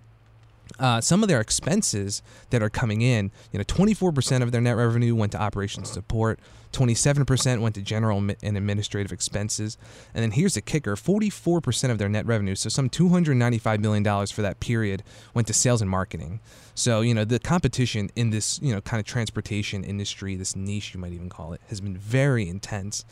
uh, 0.78 1.00
some 1.00 1.22
of 1.22 1.28
their 1.28 1.40
expenses 1.40 2.22
that 2.50 2.62
are 2.62 2.70
coming 2.70 3.02
in, 3.02 3.30
you 3.52 3.58
know, 3.58 3.64
24% 3.64 4.42
of 4.42 4.52
their 4.52 4.60
net 4.60 4.76
revenue 4.76 5.14
went 5.14 5.32
to 5.32 5.40
operations 5.40 5.90
support, 5.90 6.38
27% 6.72 7.60
went 7.60 7.74
to 7.74 7.82
general 7.82 8.18
and 8.18 8.56
administrative 8.56 9.12
expenses, 9.12 9.78
and 10.14 10.22
then 10.22 10.32
here's 10.32 10.54
the 10.54 10.60
kicker: 10.60 10.96
44% 10.96 11.90
of 11.90 11.98
their 11.98 12.08
net 12.08 12.26
revenue, 12.26 12.54
so 12.54 12.68
some 12.68 12.88
295 12.88 13.80
million 13.80 14.02
dollars 14.02 14.30
for 14.30 14.42
that 14.42 14.60
period, 14.60 15.02
went 15.34 15.46
to 15.46 15.54
sales 15.54 15.80
and 15.80 15.90
marketing. 15.90 16.40
So 16.74 17.00
you 17.00 17.14
know, 17.14 17.24
the 17.24 17.38
competition 17.38 18.10
in 18.16 18.30
this 18.30 18.60
you 18.62 18.74
know 18.74 18.80
kind 18.80 19.00
of 19.00 19.06
transportation 19.06 19.84
industry, 19.84 20.36
this 20.36 20.54
niche 20.56 20.94
you 20.94 21.00
might 21.00 21.12
even 21.12 21.28
call 21.28 21.52
it, 21.52 21.60
has 21.68 21.80
been 21.80 21.96
very 21.96 22.48
intense, 22.48 23.04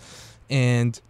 and 0.50 1.00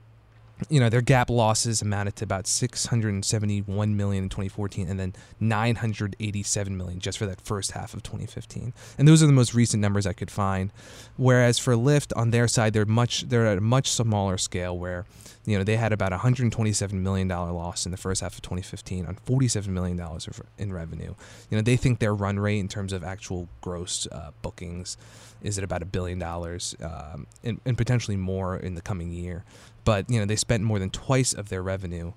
you 0.70 0.80
know 0.80 0.88
their 0.88 1.02
GAAP 1.02 1.28
losses 1.28 1.82
amounted 1.82 2.16
to 2.16 2.24
about 2.24 2.46
671 2.46 3.96
million 3.96 4.24
in 4.24 4.28
2014 4.30 4.88
and 4.88 4.98
then 4.98 5.14
987 5.38 6.76
million 6.76 6.98
just 6.98 7.18
for 7.18 7.26
that 7.26 7.40
first 7.40 7.72
half 7.72 7.92
of 7.94 8.02
2015 8.02 8.72
and 8.96 9.06
those 9.06 9.22
are 9.22 9.26
the 9.26 9.32
most 9.32 9.54
recent 9.54 9.80
numbers 9.80 10.06
i 10.06 10.12
could 10.12 10.30
find. 10.30 10.72
Whereas 11.16 11.58
for 11.58 11.74
lyft 11.74 12.12
on 12.16 12.30
their 12.30 12.48
side 12.48 12.72
they're 12.72 12.86
much 12.86 13.22
they're 13.22 13.46
at 13.46 13.58
a 13.58 13.62
much 13.62 13.90
smaller 13.90 14.38
scale 14.38 14.76
where 14.78 15.04
you 15.44 15.58
know 15.58 15.64
they 15.64 15.76
had 15.76 15.92
about 15.92 16.10
127 16.10 17.02
million 17.02 17.28
dollar 17.28 17.52
loss 17.52 17.84
in 17.84 17.92
the 17.92 17.98
first 17.98 18.22
half 18.22 18.34
of 18.34 18.42
2015 18.42 19.06
on 19.06 19.16
47 19.24 19.72
million 19.72 19.96
dollars 19.96 20.28
in 20.58 20.72
revenue. 20.72 21.14
You 21.50 21.56
know 21.58 21.62
they 21.62 21.76
think 21.76 21.98
their 21.98 22.14
run 22.14 22.38
rate 22.38 22.58
in 22.58 22.68
terms 22.68 22.92
of 22.92 23.04
actual 23.04 23.48
gross 23.60 24.08
uh, 24.10 24.30
bookings 24.42 24.96
is 25.42 25.58
at 25.58 25.64
about 25.64 25.82
a 25.82 25.86
billion 25.86 26.18
dollars 26.18 26.74
um, 26.82 27.26
and, 27.44 27.60
and 27.66 27.76
potentially 27.76 28.16
more 28.16 28.56
in 28.56 28.74
the 28.74 28.80
coming 28.80 29.12
year 29.12 29.44
but 29.86 30.10
you 30.10 30.18
know 30.18 30.26
they 30.26 30.36
spent 30.36 30.62
more 30.62 30.78
than 30.78 30.90
twice 30.90 31.32
of 31.32 31.48
their 31.48 31.62
revenue 31.62 32.12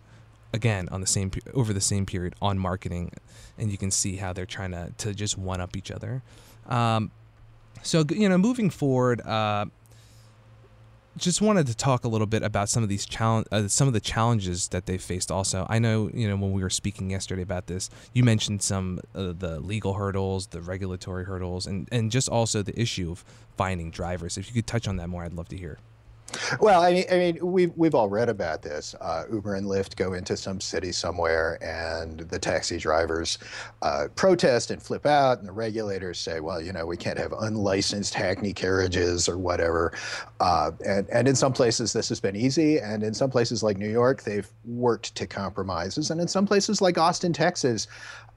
again 0.51 0.89
on 0.91 0.99
the 0.99 1.07
same 1.07 1.31
over 1.53 1.71
the 1.71 1.79
same 1.79 2.05
period 2.05 2.35
on 2.41 2.57
marketing 2.57 3.11
and 3.57 3.71
you 3.71 3.77
can 3.77 3.91
see 3.91 4.17
how 4.17 4.33
they're 4.33 4.45
trying 4.45 4.71
to, 4.71 4.91
to 4.97 5.13
just 5.13 5.37
one 5.37 5.61
up 5.61 5.77
each 5.77 5.91
other. 5.91 6.23
Um, 6.67 7.11
so 7.83 8.03
you 8.09 8.27
know 8.27 8.37
moving 8.37 8.69
forward 8.69 9.21
uh, 9.21 9.65
just 11.17 11.41
wanted 11.41 11.67
to 11.67 11.75
talk 11.75 12.05
a 12.05 12.07
little 12.07 12.27
bit 12.27 12.41
about 12.41 12.69
some 12.69 12.81
of 12.81 12.89
these 12.89 13.05
challenge 13.05 13.45
uh, 13.51 13.67
some 13.67 13.87
of 13.87 13.93
the 13.93 13.99
challenges 13.99 14.69
that 14.69 14.87
they 14.87 14.97
faced 14.97 15.31
also. 15.31 15.67
I 15.69 15.77
know 15.77 16.09
you 16.11 16.27
know 16.27 16.37
when 16.37 16.51
we 16.51 16.63
were 16.63 16.71
speaking 16.71 17.11
yesterday 17.11 17.43
about 17.43 17.67
this 17.67 17.91
you 18.13 18.23
mentioned 18.23 18.63
some 18.63 18.99
of 19.13 19.39
the 19.39 19.59
legal 19.59 19.93
hurdles 19.93 20.47
the 20.47 20.61
regulatory 20.61 21.25
hurdles 21.25 21.67
and 21.67 21.87
and 21.91 22.09
just 22.09 22.29
also 22.29 22.63
the 22.63 22.79
issue 22.81 23.11
of 23.11 23.23
finding 23.55 23.91
drivers. 23.91 24.39
If 24.39 24.47
you 24.47 24.55
could 24.55 24.67
touch 24.67 24.87
on 24.87 24.97
that 24.97 25.07
more 25.07 25.23
i'd 25.23 25.33
love 25.33 25.49
to 25.49 25.57
hear 25.57 25.77
well, 26.59 26.81
I 26.81 26.93
mean, 26.93 27.05
I 27.11 27.15
mean, 27.15 27.39
we've 27.41 27.71
we've 27.75 27.95
all 27.95 28.09
read 28.09 28.29
about 28.29 28.61
this. 28.61 28.95
Uh, 28.99 29.25
Uber 29.31 29.55
and 29.55 29.65
Lyft 29.65 29.95
go 29.95 30.13
into 30.13 30.35
some 30.37 30.59
city 30.59 30.91
somewhere, 30.91 31.57
and 31.63 32.19
the 32.19 32.39
taxi 32.39 32.77
drivers 32.77 33.37
uh, 33.81 34.07
protest 34.15 34.71
and 34.71 34.81
flip 34.81 35.05
out, 35.05 35.39
and 35.39 35.47
the 35.47 35.51
regulators 35.51 36.19
say, 36.19 36.39
"Well, 36.39 36.61
you 36.61 36.73
know, 36.73 36.85
we 36.85 36.97
can't 36.97 37.17
have 37.17 37.33
unlicensed 37.33 38.13
hackney 38.13 38.53
carriages 38.53 39.27
or 39.29 39.37
whatever." 39.37 39.93
Uh, 40.39 40.71
and 40.85 41.09
and 41.09 41.27
in 41.27 41.35
some 41.35 41.53
places 41.53 41.93
this 41.93 42.09
has 42.09 42.19
been 42.19 42.35
easy, 42.35 42.79
and 42.79 43.03
in 43.03 43.13
some 43.13 43.29
places 43.29 43.63
like 43.63 43.77
New 43.77 43.89
York, 43.89 44.23
they've 44.23 44.49
worked 44.65 45.15
to 45.15 45.27
compromises, 45.27 46.11
and 46.11 46.21
in 46.21 46.27
some 46.27 46.45
places 46.45 46.81
like 46.81 46.97
Austin, 46.97 47.33
Texas, 47.33 47.87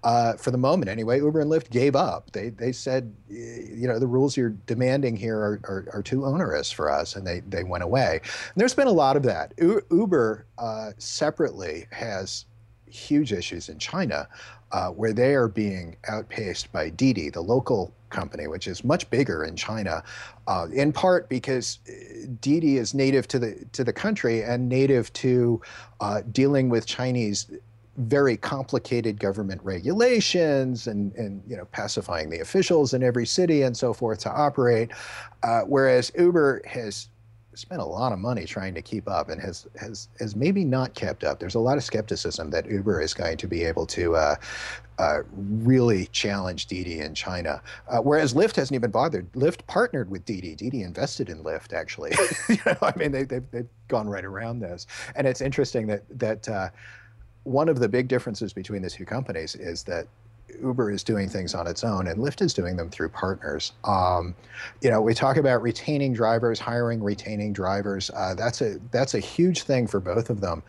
uh, 0.05 0.35
for 0.35 0.51
the 0.51 0.59
moment 0.59 0.91
anyway, 0.91 1.19
Uber 1.19 1.41
and 1.41 1.51
Lyft 1.51 1.71
gave 1.71 1.95
up. 1.95 2.33
They 2.33 2.49
they 2.49 2.73
said, 2.73 3.15
you 3.29 3.87
know, 3.87 3.99
the 3.99 4.07
rules 4.07 4.37
you're 4.37 4.55
demanding 4.67 5.17
here 5.17 5.37
are, 5.37 5.61
are, 5.65 5.87
are 5.93 6.03
too 6.03 6.25
onerous 6.25 6.73
for 6.73 6.91
us, 6.91 7.15
and 7.15 7.27
they, 7.27 7.41
they 7.41 7.63
went 7.63 7.82
away. 7.83 8.21
And 8.23 8.55
there's 8.57 8.75
been 8.75 8.87
a 8.87 8.93
lot 8.93 9.17
of 9.17 9.23
that. 9.25 9.53
U- 9.59 9.83
Uber 9.91 10.47
uh, 10.59 10.93
separately 10.99 11.87
has 11.91 12.47
huge 12.87 13.33
issues 13.33 13.69
in 13.69 13.79
China, 13.79 14.29
uh, 14.71 14.89
where 14.91 15.13
they 15.13 15.35
are 15.35 15.49
being 15.49 15.97
outpaced 16.09 16.73
by 16.73 16.91
Didi, 16.91 17.31
the 17.31 17.41
local 17.41 17.93
company, 18.11 18.47
which 18.47 18.67
is 18.67 18.85
much 18.85 19.09
bigger 19.11 19.45
in 19.45 19.57
China, 19.57 20.05
uh, 20.47 20.67
in 20.73 20.93
part 20.93 21.29
because 21.29 21.79
uh, 21.89 22.27
Didi 22.41 22.77
is 22.77 22.95
native 22.95 23.27
to 23.29 23.39
the 23.39 23.67
to 23.73 23.83
the 23.83 23.93
country 23.93 24.43
and 24.43 24.69
native 24.69 25.13
to 25.15 25.61
uh, 26.01 26.23
dealing 26.31 26.69
with 26.69 26.87
Chinese 26.87 27.51
very 27.99 28.39
complicated 28.39 29.21
government 29.21 29.61
regulations 29.63 30.87
and, 30.87 31.15
and 31.15 31.43
you 31.47 31.57
know 31.57 31.67
pacifying 31.67 32.31
the 32.31 32.41
officials 32.41 32.95
in 32.95 33.03
every 33.03 33.27
city 33.27 33.63
and 33.63 33.77
so 33.77 33.93
forth 33.93 34.21
to 34.21 34.31
operate, 34.31 34.91
uh, 35.43 35.63
whereas 35.63 36.13
Uber 36.19 36.63
has 36.67 37.09
spent 37.55 37.81
a 37.81 37.85
lot 37.85 38.13
of 38.13 38.19
money 38.19 38.45
trying 38.45 38.75
to 38.75 38.83
keep 38.83 39.09
up 39.09 39.29
and 39.29 39.41
has 39.41 39.67
has 39.79 40.09
has 40.19 40.35
maybe 40.35 40.65
not 40.65 40.95
kept 40.95 41.25
up. 41.25 41.39
There's 41.39 41.55
a 41.55 41.61
lot 41.61 41.77
of 41.77 41.85
skepticism 41.85 42.51
that 42.51 42.69
Uber 42.69 43.01
is 43.01 43.15
going 43.15 43.37
to 43.39 43.47
be 43.47 43.65
able 43.65 43.87
to 43.87 44.17
uh, 44.17 44.37
uh, 44.99 45.23
really 45.37 46.07
challenge 46.07 46.67
Didi 46.67 47.01
in 47.01 47.15
China, 47.15 47.63
uh, 47.89 47.99
whereas 47.99 48.35
Lyft 48.35 48.57
hasn't 48.57 48.75
even 48.75 48.91
bothered. 48.91 49.31
Lyft 49.33 49.67
partnered 49.67 50.11
with 50.11 50.25
Didi. 50.25 50.55
Didi 50.55 50.83
invested 50.83 51.29
in 51.29 51.43
Lyft, 51.43 51.73
actually. 51.73 52.13
you 52.49 52.59
know, 52.67 52.77
I 52.83 52.93
mean, 52.97 53.13
they, 53.13 53.25
they've 53.25 53.51
they've 53.51 53.69
gone 53.89 54.09
right 54.09 54.25
around 54.25 54.61
this, 54.61 54.87
and 55.15 55.27
it's 55.27 55.41
interesting 55.41 55.87
that 55.89 56.05
that 56.19 56.49
uh, 56.49 56.71
one 57.45 57.69
of 57.69 57.79
the 57.79 57.89
big 57.89 58.09
differences 58.09 58.53
between 58.53 58.83
the 58.83 58.91
two 58.91 59.05
companies 59.05 59.55
is 59.55 59.83
that 59.85 60.07
Uber 60.61 60.91
is 60.91 61.03
doing 61.03 61.29
things 61.29 61.55
on 61.55 61.67
its 61.67 61.85
own 61.85 62.07
and 62.07 62.19
Lyft 62.19 62.43
is 62.43 62.55
doing 62.55 62.77
them 62.77 62.91
through 62.91 63.09
partners. 63.11 63.73
Um, 63.85 64.35
you 64.81 64.91
know, 64.91 65.01
we 65.01 65.15
talk 65.15 65.37
about 65.37 65.63
retaining 65.63 66.13
drivers, 66.13 66.59
hiring, 66.59 67.03
retaining 67.03 67.53
drivers. 67.53 68.11
Uh, 68.11 68.35
that's 68.35 68.61
a 68.61 68.79
that's 68.91 69.15
a 69.15 69.21
huge 69.21 69.63
thing 69.63 69.87
for 69.87 70.01
both 70.01 70.31
of 70.31 70.41
them. 70.41 70.63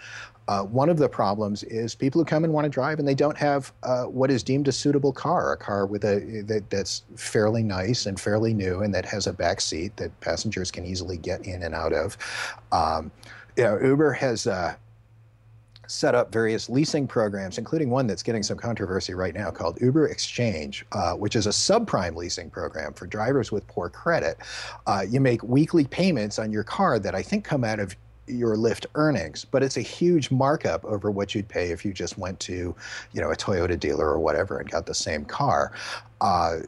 Uh, 0.50 0.64
one 0.64 0.90
of 0.90 0.98
the 0.98 1.08
problems 1.08 1.64
is 1.64 1.96
people 1.96 2.20
who 2.20 2.26
come 2.26 2.44
and 2.44 2.52
want 2.52 2.66
to 2.66 2.70
drive 2.70 3.00
and 3.00 3.08
they 3.08 3.16
don't 3.16 3.38
have 3.38 3.72
uh, 3.84 4.04
what 4.04 4.30
is 4.30 4.44
deemed 4.44 4.68
a 4.68 4.74
suitable 4.74 5.14
car, 5.14 5.54
a 5.54 5.58
car 5.58 5.86
with 5.86 6.04
a 6.04 6.44
that, 6.46 6.70
that's 6.70 7.04
fairly 7.16 7.64
nice 7.64 8.06
and 8.06 8.20
fairly 8.20 8.54
new 8.54 8.82
and 8.82 8.94
that 8.94 9.06
has 9.06 9.26
a 9.26 9.32
back 9.32 9.62
seat 9.62 9.96
that 9.96 10.18
passengers 10.20 10.70
can 10.70 10.86
easily 10.86 11.18
get 11.18 11.46
in 11.46 11.64
and 11.64 11.74
out 11.74 11.94
of. 11.94 12.18
Um, 12.74 13.10
you 13.56 13.64
know, 13.64 13.80
Uber 13.80 14.12
has 14.14 14.48
uh, 14.48 14.76
set 15.88 16.16
up 16.16 16.32
various 16.32 16.70
leasing 16.70 17.08
programs, 17.08 17.58
including 17.58 17.90
one 17.90 18.08
that's 18.08 18.24
getting 18.24 18.44
some 18.44 18.58
controversy 18.58 19.14
right 19.14 19.34
now 19.34 19.52
called 19.52 19.80
Uber 19.82 20.08
Exchange, 20.08 20.86
uh, 20.92 21.14
which 21.14 21.36
is 21.36 21.46
a 21.46 21.52
subprime 21.52 22.16
leasing 22.16 22.50
program 22.50 22.94
for 22.94 23.06
drivers 23.06 23.52
with 23.52 23.68
poor 23.68 23.90
credit. 23.90 24.38
Uh, 24.88 25.06
you 25.08 25.20
make 25.20 25.44
weekly 25.44 25.86
payments 25.86 26.40
on 26.40 26.52
your 26.52 26.64
car 26.64 27.00
that 27.00 27.16
I 27.16 27.22
think 27.22 27.44
come 27.44 27.64
out 27.64 27.80
of 27.80 27.96
your 28.28 28.56
Lyft 28.56 28.86
earnings, 28.96 29.46
but 29.46 29.62
it's 29.62 29.78
a 29.78 29.82
huge 29.82 30.32
markup 30.32 30.86
over 30.86 31.12
what 31.12 31.36
you'd 31.36 31.48
pay 31.48 31.72
if 31.72 31.84
you 31.84 31.92
just 31.92 32.18
went 32.18 32.40
to, 32.40 32.74
you 33.12 33.22
know, 33.22 33.32
a 33.32 33.36
Toyota 33.36 33.78
dealer 33.78 34.08
or 34.08 34.20
whatever 34.20 34.60
and 34.60 34.70
got 34.70 34.86
the 34.86 34.94
same 34.94 35.26
car. 35.26 35.74
Uh, 36.22 36.60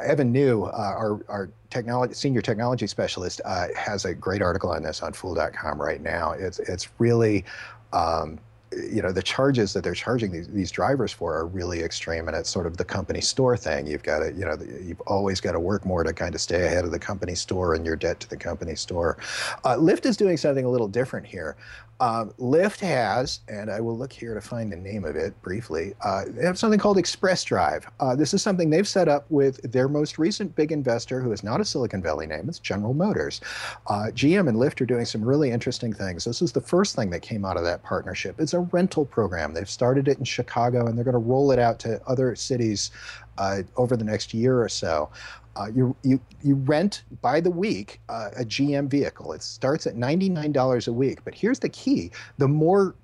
Evan 0.00 0.32
Niu, 0.32 0.64
uh, 0.64 0.94
our, 0.96 1.20
our 1.28 1.50
technology 1.70 2.14
senior 2.14 2.40
technology 2.40 2.86
specialist, 2.86 3.40
uh, 3.44 3.68
has 3.76 4.04
a 4.04 4.14
great 4.14 4.42
article 4.42 4.70
on 4.70 4.82
this 4.82 5.02
on 5.02 5.12
Fool.com 5.12 5.80
right 5.80 6.02
now. 6.02 6.32
It's 6.32 6.58
it's 6.58 6.88
really 6.98 7.44
um, 7.92 8.38
you 8.72 9.00
know 9.00 9.12
the 9.12 9.22
charges 9.22 9.72
that 9.72 9.84
they're 9.84 9.94
charging 9.94 10.32
these, 10.32 10.48
these 10.48 10.70
drivers 10.70 11.12
for 11.12 11.34
are 11.34 11.46
really 11.46 11.82
extreme 11.82 12.26
and 12.26 12.36
it's 12.36 12.50
sort 12.50 12.66
of 12.66 12.76
the 12.76 12.84
company 12.84 13.20
store 13.20 13.56
thing. 13.56 13.86
You've 13.86 14.02
got 14.02 14.20
to 14.20 14.32
you 14.32 14.44
know 14.44 14.56
you've 14.82 15.00
always 15.02 15.40
got 15.40 15.52
to 15.52 15.60
work 15.60 15.86
more 15.86 16.02
to 16.02 16.12
kind 16.12 16.34
of 16.34 16.40
stay 16.40 16.66
ahead 16.66 16.84
of 16.84 16.90
the 16.90 16.98
company 16.98 17.34
store 17.34 17.74
and 17.74 17.86
your 17.86 17.96
debt 17.96 18.20
to 18.20 18.28
the 18.28 18.36
company 18.36 18.74
store. 18.74 19.18
Uh, 19.64 19.76
lyft 19.76 20.04
is 20.04 20.16
doing 20.16 20.36
something 20.36 20.64
a 20.64 20.68
little 20.68 20.88
different 20.88 21.26
here 21.26 21.56
um, 22.00 22.32
Lyft 22.38 22.80
has, 22.80 23.40
and 23.48 23.70
I 23.70 23.80
will 23.80 23.96
look 23.96 24.12
here 24.12 24.34
to 24.34 24.40
find 24.40 24.70
the 24.70 24.76
name 24.76 25.04
of 25.04 25.16
it 25.16 25.40
briefly, 25.42 25.94
uh, 26.04 26.24
they 26.28 26.44
have 26.44 26.58
something 26.58 26.78
called 26.78 26.98
Express 26.98 27.42
Drive. 27.44 27.86
Uh, 28.00 28.14
this 28.14 28.34
is 28.34 28.42
something 28.42 28.68
they've 28.68 28.86
set 28.86 29.08
up 29.08 29.24
with 29.30 29.60
their 29.72 29.88
most 29.88 30.18
recent 30.18 30.54
big 30.54 30.72
investor, 30.72 31.20
who 31.20 31.32
is 31.32 31.42
not 31.42 31.60
a 31.60 31.64
Silicon 31.64 32.02
Valley 32.02 32.26
name, 32.26 32.48
it's 32.48 32.58
General 32.58 32.92
Motors. 32.92 33.40
Uh, 33.86 34.10
GM 34.14 34.48
and 34.48 34.58
Lyft 34.58 34.80
are 34.80 34.86
doing 34.86 35.04
some 35.04 35.22
really 35.22 35.50
interesting 35.50 35.92
things. 35.92 36.24
This 36.24 36.42
is 36.42 36.52
the 36.52 36.60
first 36.60 36.94
thing 36.96 37.10
that 37.10 37.22
came 37.22 37.44
out 37.44 37.56
of 37.56 37.64
that 37.64 37.82
partnership. 37.82 38.40
It's 38.40 38.54
a 38.54 38.60
rental 38.60 39.06
program. 39.06 39.54
They've 39.54 39.68
started 39.68 40.08
it 40.08 40.18
in 40.18 40.24
Chicago 40.24 40.86
and 40.86 40.96
they're 40.96 41.04
going 41.04 41.12
to 41.12 41.18
roll 41.18 41.50
it 41.50 41.58
out 41.58 41.78
to 41.80 42.00
other 42.06 42.34
cities 42.36 42.90
uh, 43.38 43.62
over 43.76 43.96
the 43.96 44.04
next 44.04 44.34
year 44.34 44.60
or 44.60 44.68
so. 44.68 45.10
Uh, 45.56 45.68
you, 45.74 45.96
you, 46.02 46.20
you 46.42 46.54
rent 46.54 47.02
by 47.22 47.40
the 47.40 47.50
week 47.50 48.00
uh, 48.08 48.30
a 48.36 48.44
GM 48.44 48.88
vehicle. 48.88 49.32
It 49.32 49.42
starts 49.42 49.86
at 49.86 49.94
$99 49.94 50.88
a 50.88 50.92
week. 50.92 51.24
But 51.24 51.34
here's 51.34 51.58
the 51.58 51.68
key 51.68 52.10
the 52.38 52.48
more 52.48 52.94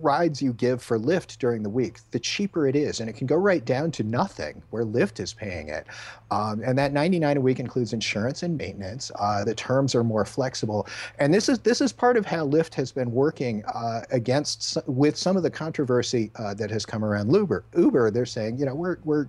rides 0.00 0.40
you 0.40 0.52
give 0.52 0.82
for 0.82 0.98
Lyft 0.98 1.38
during 1.38 1.62
the 1.62 1.70
week, 1.70 1.98
the 2.10 2.18
cheaper 2.18 2.66
it 2.66 2.76
is, 2.76 3.00
and 3.00 3.08
it 3.08 3.14
can 3.14 3.26
go 3.26 3.36
right 3.36 3.64
down 3.64 3.90
to 3.92 4.02
nothing 4.02 4.62
where 4.70 4.84
Lyft 4.84 5.20
is 5.20 5.34
paying 5.34 5.68
it. 5.68 5.86
Um, 6.30 6.62
and 6.64 6.78
that 6.78 6.92
99 6.92 7.36
a 7.36 7.40
week 7.40 7.60
includes 7.60 7.92
insurance 7.92 8.42
and 8.42 8.56
maintenance. 8.56 9.10
Uh, 9.18 9.44
the 9.44 9.54
terms 9.54 9.94
are 9.94 10.04
more 10.04 10.24
flexible, 10.24 10.86
and 11.18 11.32
this 11.32 11.48
is 11.48 11.58
this 11.60 11.80
is 11.80 11.92
part 11.92 12.16
of 12.16 12.26
how 12.26 12.46
Lyft 12.46 12.74
has 12.74 12.92
been 12.92 13.12
working 13.12 13.64
uh, 13.66 14.02
against 14.10 14.78
with 14.86 15.16
some 15.16 15.36
of 15.36 15.42
the 15.42 15.50
controversy 15.50 16.30
uh, 16.36 16.54
that 16.54 16.70
has 16.70 16.86
come 16.86 17.04
around 17.04 17.32
Uber. 17.32 17.64
Uber, 17.76 18.10
they're 18.10 18.26
saying, 18.26 18.58
you 18.58 18.66
know, 18.66 18.74
we're 18.74 18.98
we're 19.04 19.28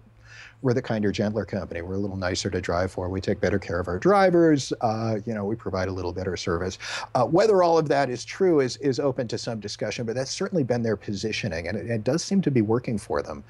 we're 0.66 0.74
the 0.74 0.82
kinder, 0.82 1.12
gentler 1.12 1.46
company. 1.46 1.84
We're 1.84 1.94
a 1.94 2.00
little 2.00 2.18
nicer 2.18 2.50
to 2.50 2.60
drive 2.60 2.92
for. 2.92 3.08
We 3.08 3.22
take 3.22 3.40
better 3.40 3.60
care 3.60 3.80
of 3.80 3.88
our 3.88 4.00
drivers. 4.00 4.74
Uh, 4.82 5.20
you 5.24 5.36
know, 5.36 5.46
we 5.46 5.56
provide 5.56 5.88
a 5.90 5.92
little 5.92 6.12
better 6.12 6.36
service. 6.36 6.80
Uh, 7.14 7.24
whether 7.24 7.62
all 7.62 7.78
of 7.78 7.88
that 7.90 8.10
is 8.10 8.26
true 8.26 8.62
is 8.62 8.78
is 8.78 9.00
open 9.00 9.28
to 9.28 9.38
some 9.38 9.60
discussion, 9.60 10.08
but 10.08 10.16
that's 10.16 10.32
certainly 10.32 10.64
been 10.64 10.82
their 10.82 10.96
positioning, 10.96 11.68
and 11.68 11.78
it, 11.78 11.86
it 11.86 12.04
does 12.04 12.24
seem 12.24 12.42
to 12.42 12.50
be 12.50 12.64
working 12.64 12.98
for 12.98 13.22
them. 13.22 13.44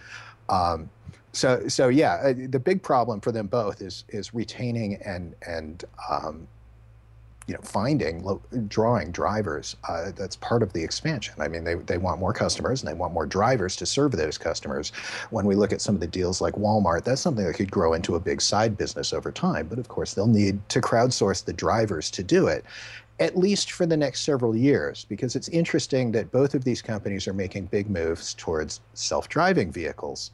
Um, 0.50 0.89
so 1.31 1.69
so 1.69 1.88
yeah, 1.88 2.15
uh, 2.15 2.34
the 2.50 2.60
big 2.60 2.84
problem 2.84 3.22
for 3.22 3.31
them 3.31 3.48
both 3.48 3.81
is 3.81 4.03
is 4.10 4.34
retaining 4.34 4.95
and 4.95 5.36
and 5.48 5.86
um, 6.10 6.45
you 7.48 7.54
know, 7.54 7.62
finding, 7.62 8.25
drawing 8.68 9.12
drivers. 9.12 9.75
Uh, 9.88 10.12
that's 10.16 10.36
part 10.36 10.64
of 10.64 10.74
the 10.74 10.84
expansion. 10.84 11.36
I 11.38 11.48
mean, 11.48 11.64
they, 11.64 11.75
they 11.75 11.98
want 12.00 12.20
more 12.20 12.34
customers 12.34 12.82
and 12.82 12.90
they 12.90 12.96
want 12.96 13.14
more 13.14 13.28
drivers 13.28 13.75
to 13.78 13.86
serve 13.86 14.14
those 14.14 14.38
customers. 14.38 14.92
When 15.30 15.46
we 15.46 15.54
look 15.54 15.72
at 15.72 15.82
some 15.82 15.94
of 15.94 16.02
the 16.02 16.08
deals 16.08 16.42
like 16.42 16.56
Walmart, 16.56 17.04
that's 17.04 17.22
something 17.22 17.46
that 17.46 17.54
could 17.54 17.70
grow 17.70 17.94
into 17.94 18.16
a 18.16 18.20
big 18.20 18.42
side 18.42 18.78
business 18.78 19.14
over 19.14 19.32
time. 19.32 19.68
But 19.68 19.78
of 19.78 19.88
course, 19.90 20.16
they'll 20.16 20.25
need 20.25 20.68
to 20.70 20.82
crowdsource 20.82 21.46
the 21.46 21.54
drivers 21.54 22.10
to 22.12 22.24
do 22.24 22.48
it 22.48 22.66
at 23.20 23.38
least 23.38 23.72
for 23.72 23.86
the 23.86 23.96
next 23.96 24.22
several 24.22 24.56
years, 24.56 25.06
because 25.08 25.36
it's 25.36 25.48
interesting 25.50 26.12
that 26.12 26.32
both 26.32 26.54
of 26.54 26.64
these 26.64 26.82
companies 26.82 27.28
are 27.28 27.34
making 27.34 27.66
big 27.68 27.90
moves 27.90 28.34
towards 28.34 28.82
self 28.94 29.30
driving 29.30 29.72
vehicles. 29.72 30.32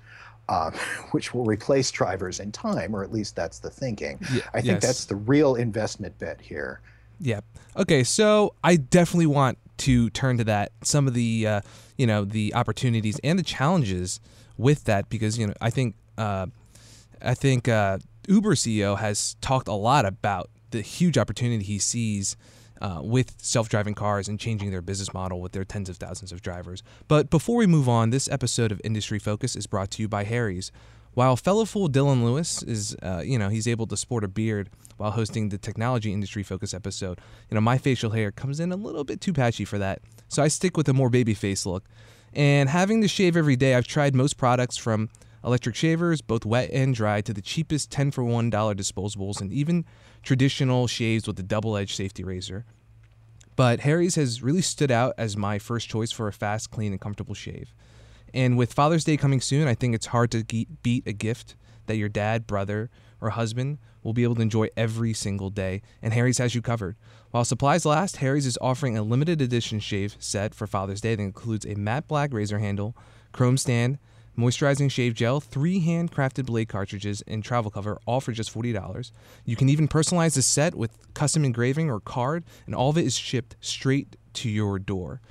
Um, 0.49 0.73
which 1.11 1.33
will 1.33 1.45
replace 1.45 1.91
drivers 1.91 2.39
in 2.41 2.51
time, 2.51 2.93
or 2.93 3.03
at 3.03 3.13
least 3.13 3.35
that's 3.37 3.59
the 3.59 3.69
thinking. 3.69 4.19
Yeah, 4.33 4.41
I 4.53 4.59
think 4.59 4.81
yes. 4.81 4.81
that's 4.81 5.05
the 5.05 5.15
real 5.15 5.55
investment 5.55 6.17
bet 6.17 6.41
here. 6.41 6.81
Yeah. 7.21 7.41
Okay. 7.77 8.03
So 8.03 8.55
I 8.63 8.75
definitely 8.75 9.27
want 9.27 9.57
to 9.77 10.09
turn 10.09 10.37
to 10.39 10.43
that. 10.45 10.71
Some 10.83 11.07
of 11.07 11.13
the, 11.13 11.47
uh, 11.47 11.61
you 11.97 12.07
know, 12.07 12.25
the 12.25 12.53
opportunities 12.55 13.19
and 13.23 13.37
the 13.37 13.43
challenges 13.43 14.19
with 14.57 14.83
that, 14.85 15.09
because 15.09 15.37
you 15.37 15.47
know, 15.47 15.53
I 15.61 15.69
think, 15.69 15.95
uh, 16.17 16.47
I 17.21 17.35
think 17.35 17.67
uh, 17.67 17.99
Uber 18.27 18.55
CEO 18.55 18.97
has 18.97 19.35
talked 19.41 19.67
a 19.67 19.73
lot 19.73 20.05
about 20.05 20.49
the 20.71 20.81
huge 20.81 21.17
opportunity 21.17 21.63
he 21.63 21.79
sees. 21.79 22.35
Uh, 22.81 22.99
with 23.03 23.35
self-driving 23.37 23.93
cars 23.93 24.27
and 24.27 24.39
changing 24.39 24.71
their 24.71 24.81
business 24.81 25.13
model 25.13 25.39
with 25.39 25.51
their 25.51 25.63
tens 25.63 25.87
of 25.87 25.97
thousands 25.97 26.31
of 26.31 26.41
drivers. 26.41 26.81
But 27.07 27.29
before 27.29 27.57
we 27.57 27.67
move 27.67 27.87
on, 27.87 28.09
this 28.09 28.27
episode 28.27 28.71
of 28.71 28.81
Industry 28.83 29.19
Focus 29.19 29.55
is 29.55 29.67
brought 29.67 29.91
to 29.91 30.01
you 30.01 30.07
by 30.07 30.23
Harry's. 30.23 30.71
While 31.13 31.35
fellow 31.35 31.65
fool 31.65 31.89
Dylan 31.89 32.23
Lewis 32.23 32.63
is, 32.63 32.95
uh, 33.03 33.21
you 33.25 33.37
know, 33.37 33.49
he's 33.49 33.67
able 33.67 33.85
to 33.87 33.97
sport 33.97 34.23
a 34.23 34.29
beard 34.29 34.69
while 34.97 35.11
hosting 35.11 35.49
the 35.49 35.57
technology 35.57 36.13
industry 36.13 36.43
focus 36.43 36.73
episode, 36.73 37.19
you 37.49 37.55
know, 37.55 37.61
my 37.61 37.77
facial 37.77 38.11
hair 38.11 38.31
comes 38.31 38.59
in 38.59 38.71
a 38.71 38.75
little 38.75 39.03
bit 39.03 39.19
too 39.19 39.33
patchy 39.33 39.65
for 39.65 39.77
that. 39.77 40.01
So 40.29 40.41
I 40.41 40.47
stick 40.47 40.77
with 40.77 40.87
a 40.87 40.93
more 40.93 41.09
baby 41.09 41.33
face 41.33 41.65
look. 41.65 41.83
And 42.33 42.69
having 42.69 43.01
to 43.01 43.09
shave 43.09 43.35
every 43.35 43.57
day, 43.57 43.75
I've 43.75 43.87
tried 43.87 44.15
most 44.15 44.37
products 44.37 44.77
from 44.77 45.09
electric 45.43 45.75
shavers, 45.75 46.21
both 46.21 46.45
wet 46.45 46.69
and 46.71 46.95
dry, 46.95 47.19
to 47.21 47.33
the 47.33 47.41
cheapest 47.41 47.91
10 47.91 48.11
for 48.11 48.23
$1 48.23 48.51
disposables, 48.51 49.41
and 49.41 49.51
even 49.51 49.85
traditional 50.23 50.87
shaves 50.87 51.27
with 51.27 51.37
a 51.39 51.43
double 51.43 51.75
edged 51.75 51.95
safety 51.95 52.23
razor. 52.23 52.63
But 53.57 53.81
Harry's 53.81 54.15
has 54.15 54.41
really 54.41 54.61
stood 54.61 54.91
out 54.91 55.13
as 55.17 55.35
my 55.35 55.59
first 55.59 55.89
choice 55.89 56.11
for 56.11 56.27
a 56.27 56.33
fast, 56.33 56.71
clean, 56.71 56.93
and 56.93 57.01
comfortable 57.01 57.33
shave. 57.33 57.73
And 58.33 58.57
with 58.57 58.73
Father's 58.73 59.03
Day 59.03 59.17
coming 59.17 59.41
soon, 59.41 59.67
I 59.67 59.75
think 59.75 59.95
it's 59.95 60.07
hard 60.07 60.31
to 60.31 60.43
beat 60.83 61.07
a 61.07 61.13
gift 61.13 61.55
that 61.87 61.97
your 61.97 62.09
dad, 62.09 62.47
brother, 62.47 62.89
or 63.19 63.31
husband 63.31 63.77
will 64.03 64.13
be 64.13 64.23
able 64.23 64.35
to 64.35 64.41
enjoy 64.41 64.67
every 64.75 65.13
single 65.13 65.49
day, 65.49 65.81
and 66.01 66.13
Harry's 66.13 66.39
has 66.39 66.55
you 66.55 66.61
covered. 66.61 66.95
While 67.29 67.45
supplies 67.45 67.85
last, 67.85 68.17
Harry's 68.17 68.45
is 68.45 68.57
offering 68.59 68.97
a 68.97 69.03
limited 69.03 69.41
edition 69.41 69.79
shave 69.79 70.15
set 70.19 70.55
for 70.55 70.67
Father's 70.67 71.01
Day 71.01 71.15
that 71.15 71.21
includes 71.21 71.65
a 71.65 71.75
matte 71.75 72.07
black 72.07 72.33
razor 72.33 72.59
handle, 72.59 72.95
chrome 73.31 73.57
stand, 73.57 73.99
moisturizing 74.37 74.89
shave 74.89 75.13
gel, 75.13 75.39
three 75.39 75.81
handcrafted 75.81 76.45
blade 76.45 76.69
cartridges, 76.69 77.21
and 77.27 77.43
travel 77.43 77.69
cover, 77.69 77.99
all 78.05 78.21
for 78.21 78.31
just 78.31 78.53
$40. 78.53 79.11
You 79.45 79.55
can 79.55 79.69
even 79.69 79.87
personalize 79.87 80.35
the 80.35 80.41
set 80.41 80.73
with 80.73 81.13
custom 81.13 81.45
engraving 81.45 81.89
or 81.89 81.99
card, 81.99 82.43
and 82.65 82.73
all 82.73 82.89
of 82.89 82.97
it 82.97 83.05
is 83.05 83.17
shipped 83.17 83.55
straight 83.61 84.15
to 84.33 84.49
your 84.49 84.79
door. 84.79 85.21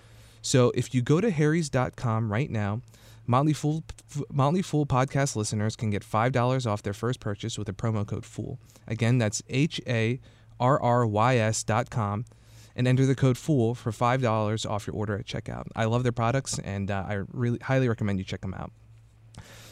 So 0.43 0.73
if 0.75 0.95
you 0.95 1.03
go 1.03 1.21
to 1.21 1.31
harrys.com 1.31 2.33
right 2.33 2.51
now, 2.51 2.81
Motley 3.27 3.53
Fool, 3.53 3.85
Motley 4.33 4.63
Fool 4.63 4.87
podcast 4.87 5.37
listeners 5.37 5.77
can 5.77 5.91
get 5.91 6.03
$5 6.03 6.67
off 6.67 6.83
their 6.83 6.93
first 6.93 7.21
purchase 7.21 7.59
with 7.59 7.69
a 7.69 7.73
promo 7.73 8.07
code 8.07 8.25
FOOL. 8.25 8.59
Again, 8.89 9.19
that's 9.19 9.43
H 9.49 9.81
A 9.87 10.19
R 10.59 10.81
R 10.81 11.07
Y 11.07 11.37
S 11.37 11.63
dot 11.63 11.91
com 11.91 12.25
and 12.75 12.89
enter 12.89 13.07
the 13.07 13.15
code 13.15 13.37
FOOL 13.37 13.75
for 13.75 13.93
$5 13.93 14.69
off 14.69 14.87
your 14.87 14.97
order 14.97 15.17
at 15.17 15.27
checkout. 15.27 15.67
I 15.77 15.85
love 15.85 16.03
their 16.03 16.13
products 16.13 16.59
and 16.59 16.91
uh, 16.91 17.05
I 17.07 17.23
really 17.33 17.59
highly 17.59 17.89
recommend 17.89 18.19
you 18.19 18.25
check 18.25 18.41
them 18.41 18.55
out. 18.55 18.73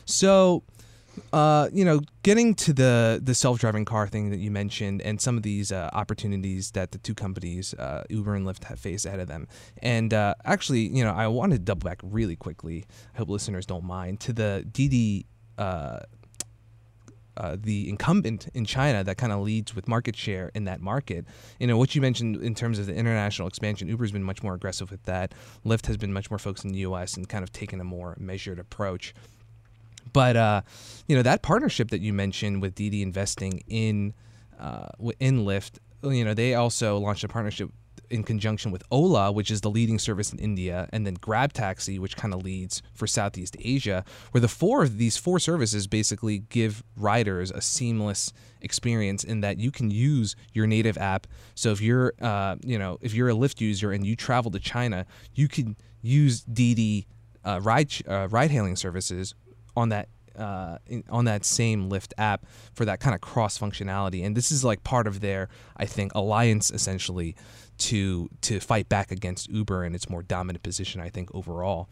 So, 0.04 0.62
uh, 1.32 1.68
you 1.72 1.84
know, 1.84 2.00
getting 2.22 2.54
to 2.54 2.72
the 2.72 3.20
the 3.22 3.34
self 3.34 3.58
driving 3.58 3.84
car 3.84 4.06
thing 4.06 4.30
that 4.30 4.38
you 4.38 4.50
mentioned, 4.50 5.02
and 5.02 5.20
some 5.20 5.36
of 5.36 5.42
these 5.42 5.72
uh, 5.72 5.90
opportunities 5.92 6.72
that 6.72 6.92
the 6.92 6.98
two 6.98 7.14
companies, 7.14 7.74
uh, 7.74 8.04
Uber 8.10 8.34
and 8.34 8.46
Lyft, 8.46 8.64
have 8.64 8.78
faced 8.78 9.06
ahead 9.06 9.20
of 9.20 9.28
them. 9.28 9.48
And 9.82 10.12
uh, 10.12 10.34
actually, 10.44 10.88
you 10.88 11.04
know, 11.04 11.12
I 11.12 11.26
wanted 11.26 11.56
to 11.56 11.62
double 11.64 11.88
back 11.88 12.00
really 12.02 12.36
quickly. 12.36 12.84
I 13.14 13.18
hope 13.18 13.28
listeners 13.28 13.66
don't 13.66 13.84
mind 13.84 14.20
to 14.20 14.32
the 14.32 14.66
Didi. 14.70 15.26
Uh, 15.56 16.00
uh, 17.38 17.56
the 17.60 17.88
incumbent 17.88 18.48
in 18.52 18.64
China 18.64 19.04
that 19.04 19.16
kind 19.16 19.32
of 19.32 19.38
leads 19.38 19.72
with 19.72 19.86
market 19.86 20.16
share 20.16 20.50
in 20.56 20.64
that 20.64 20.80
market. 20.80 21.24
You 21.60 21.68
know, 21.68 21.78
what 21.78 21.94
you 21.94 22.00
mentioned 22.00 22.42
in 22.42 22.52
terms 22.52 22.80
of 22.80 22.86
the 22.86 22.94
international 22.94 23.46
expansion, 23.46 23.86
Uber's 23.86 24.10
been 24.10 24.24
much 24.24 24.42
more 24.42 24.54
aggressive 24.54 24.90
with 24.90 25.04
that. 25.04 25.32
Lyft 25.64 25.86
has 25.86 25.96
been 25.96 26.12
much 26.12 26.30
more 26.32 26.38
focused 26.38 26.64
in 26.64 26.72
the 26.72 26.80
US 26.80 27.16
and 27.16 27.28
kind 27.28 27.44
of 27.44 27.52
taken 27.52 27.80
a 27.80 27.84
more 27.84 28.16
measured 28.18 28.58
approach. 28.58 29.14
But 30.12 30.36
uh, 30.36 30.62
you 31.06 31.16
know 31.16 31.22
that 31.22 31.42
partnership 31.42 31.90
that 31.90 32.00
you 32.00 32.12
mentioned 32.12 32.62
with 32.62 32.74
Didi 32.74 33.02
investing 33.02 33.62
in 33.66 34.14
uh, 34.58 34.88
in 35.20 35.44
Lyft, 35.44 35.78
you 36.02 36.24
know 36.24 36.34
they 36.34 36.54
also 36.54 36.98
launched 36.98 37.24
a 37.24 37.28
partnership 37.28 37.70
in 38.10 38.22
conjunction 38.22 38.70
with 38.70 38.82
Ola, 38.90 39.30
which 39.30 39.50
is 39.50 39.60
the 39.60 39.70
leading 39.70 39.98
service 39.98 40.32
in 40.32 40.38
India, 40.38 40.88
and 40.92 41.06
then 41.06 41.14
Grab 41.14 41.52
Taxi, 41.52 41.98
which 41.98 42.16
kind 42.16 42.32
of 42.32 42.42
leads 42.42 42.82
for 42.94 43.06
Southeast 43.06 43.56
Asia, 43.60 44.04
where 44.32 44.40
the 44.40 44.48
four 44.48 44.82
of 44.82 44.98
these 44.98 45.16
four 45.16 45.38
services 45.38 45.86
basically 45.86 46.38
give 46.38 46.82
riders 46.96 47.50
a 47.50 47.60
seamless 47.60 48.32
experience 48.60 49.24
in 49.24 49.40
that 49.40 49.58
you 49.58 49.70
can 49.70 49.90
use 49.90 50.36
your 50.52 50.66
native 50.66 50.96
app. 50.98 51.26
So 51.54 51.70
if 51.70 51.80
you're, 51.80 52.14
uh, 52.20 52.56
you 52.62 52.78
know, 52.78 52.98
if 53.00 53.14
you're 53.14 53.28
a 53.28 53.34
Lyft 53.34 53.60
user 53.60 53.92
and 53.92 54.06
you 54.06 54.16
travel 54.16 54.50
to 54.52 54.58
China, 54.58 55.06
you 55.34 55.48
can 55.48 55.76
use 56.00 56.42
Didi 56.42 57.06
uh, 57.44 57.60
ride 57.62 57.92
uh, 58.06 58.28
ride 58.30 58.50
hailing 58.50 58.76
services 58.76 59.34
on 59.78 59.88
that 59.90 60.08
uh, 60.36 60.78
in, 60.86 61.02
on 61.10 61.24
that 61.24 61.44
same 61.44 61.90
Lyft 61.90 62.12
app 62.16 62.46
for 62.74 62.84
that 62.84 63.00
kind 63.00 63.14
of 63.14 63.20
cross 63.20 63.58
functionality. 63.58 64.24
And 64.24 64.36
this 64.36 64.52
is 64.52 64.64
like 64.64 64.84
part 64.84 65.06
of 65.06 65.20
their, 65.20 65.48
I 65.76 65.86
think, 65.86 66.14
alliance 66.14 66.70
essentially 66.70 67.34
to 67.78 68.28
to 68.42 68.60
fight 68.60 68.88
back 68.88 69.10
against 69.10 69.50
Uber 69.50 69.84
and 69.84 69.94
its 69.94 70.08
more 70.08 70.22
dominant 70.22 70.62
position. 70.62 71.00
I 71.00 71.08
think 71.08 71.34
overall. 71.34 71.88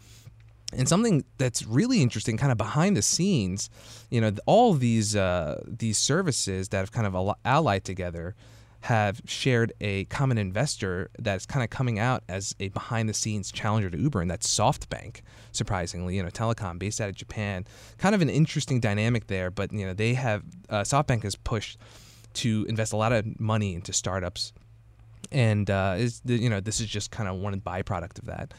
And 0.73 0.89
something 0.89 1.25
that's 1.39 1.65
really 1.65 2.03
interesting, 2.03 2.37
kind 2.37 2.51
of 2.51 2.59
behind 2.59 2.97
the 2.97 3.03
scenes, 3.03 3.71
you 4.11 4.21
know, 4.21 4.33
all 4.47 4.75
these 4.75 5.15
uh, 5.15 5.63
these 5.67 5.97
services 5.97 6.69
that 6.71 6.79
have 6.79 6.93
kind 6.93 7.07
of 7.07 7.35
allied 7.45 7.85
together 7.85 8.35
have 8.87 9.21
shared 9.27 9.73
a 9.81 10.05
common 10.05 10.39
investor 10.39 11.11
that's 11.19 11.45
kind 11.45 11.65
of 11.65 11.71
coming 11.71 11.99
out 11.99 12.23
as 12.29 12.55
a 12.61 12.69
behind 12.69 13.09
the 13.09 13.15
scenes 13.15 13.51
challenger 13.51 13.91
to 13.91 13.99
Uber, 13.99 14.21
and 14.21 14.31
that's 14.31 14.47
SoftBank, 14.47 15.23
surprisingly, 15.51 16.17
you 16.17 16.23
know, 16.23 16.29
telecom 16.29 16.79
based 16.79 17.01
out 17.01 17.09
of 17.09 17.17
Japan. 17.17 17.65
Kind 17.99 18.15
of 18.15 18.23
an 18.23 18.31
interesting 18.31 18.79
dynamic 18.79 19.27
there, 19.27 19.51
but, 19.51 19.73
you 19.73 19.85
know, 19.85 19.93
they 19.93 20.15
have, 20.15 20.45
uh, 20.71 20.83
SoftBank 20.83 21.25
has 21.25 21.35
pushed 21.35 21.79
to 22.35 22.65
invest 22.69 22.93
a 22.93 22.97
lot 22.97 23.13
of 23.13 23.41
money 23.41 23.75
into 23.75 23.93
startups. 23.93 24.53
And, 25.33 25.69
uh, 25.69 25.97
is, 25.99 26.23
you 26.25 26.49
know, 26.49 26.61
this 26.61 26.81
is 26.81 26.87
just 26.87 27.11
kind 27.11 27.29
of 27.29 27.35
one 27.35 27.61
byproduct 27.61 28.21
of 28.21 28.27
that. 28.27 28.55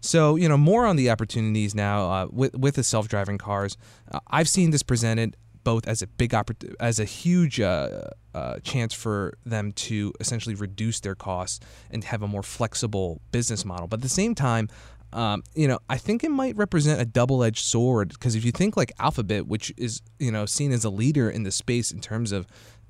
So, 0.00 0.36
you 0.36 0.48
know, 0.48 0.56
more 0.56 0.86
on 0.86 0.94
the 0.94 1.10
opportunities 1.10 1.74
now 1.74 2.08
uh, 2.08 2.26
with, 2.30 2.54
with 2.56 2.76
the 2.76 2.84
self 2.84 3.08
driving 3.08 3.38
cars. 3.38 3.76
Uh, 4.12 4.20
I've 4.28 4.48
seen 4.48 4.70
this 4.70 4.84
presented 4.84 5.36
both 5.64 5.86
as 5.86 6.02
a 6.02 6.06
big 6.06 6.30
oppor- 6.30 6.74
as 6.80 6.98
a 6.98 7.04
huge 7.04 7.60
uh, 7.60 8.04
uh, 8.34 8.58
chance 8.60 8.94
for 8.94 9.34
them 9.44 9.72
to 9.72 10.12
essentially 10.20 10.54
reduce 10.54 11.00
their 11.00 11.14
costs 11.14 11.60
and 11.90 12.04
have 12.04 12.22
a 12.22 12.28
more 12.28 12.42
flexible 12.42 13.20
business 13.30 13.64
model. 13.64 13.86
But 13.86 13.98
at 13.98 14.02
the 14.02 14.08
same 14.08 14.34
time, 14.34 14.68
um, 15.12 15.42
you 15.54 15.68
know, 15.68 15.78
I 15.90 15.98
think 15.98 16.24
it 16.24 16.30
might 16.30 16.56
represent 16.56 17.00
a 17.00 17.04
double-edged 17.04 17.64
sword 17.64 18.10
because 18.10 18.34
if 18.34 18.44
you 18.44 18.52
think 18.52 18.76
like 18.76 18.92
Alphabet, 18.98 19.46
which 19.46 19.72
is 19.76 20.00
you 20.18 20.32
know 20.32 20.46
seen 20.46 20.72
as 20.72 20.84
a 20.84 20.90
leader 20.90 21.28
in 21.28 21.42
the 21.42 21.52
space 21.52 21.90
in 21.90 22.00
terms 22.00 22.32
of 22.32 22.46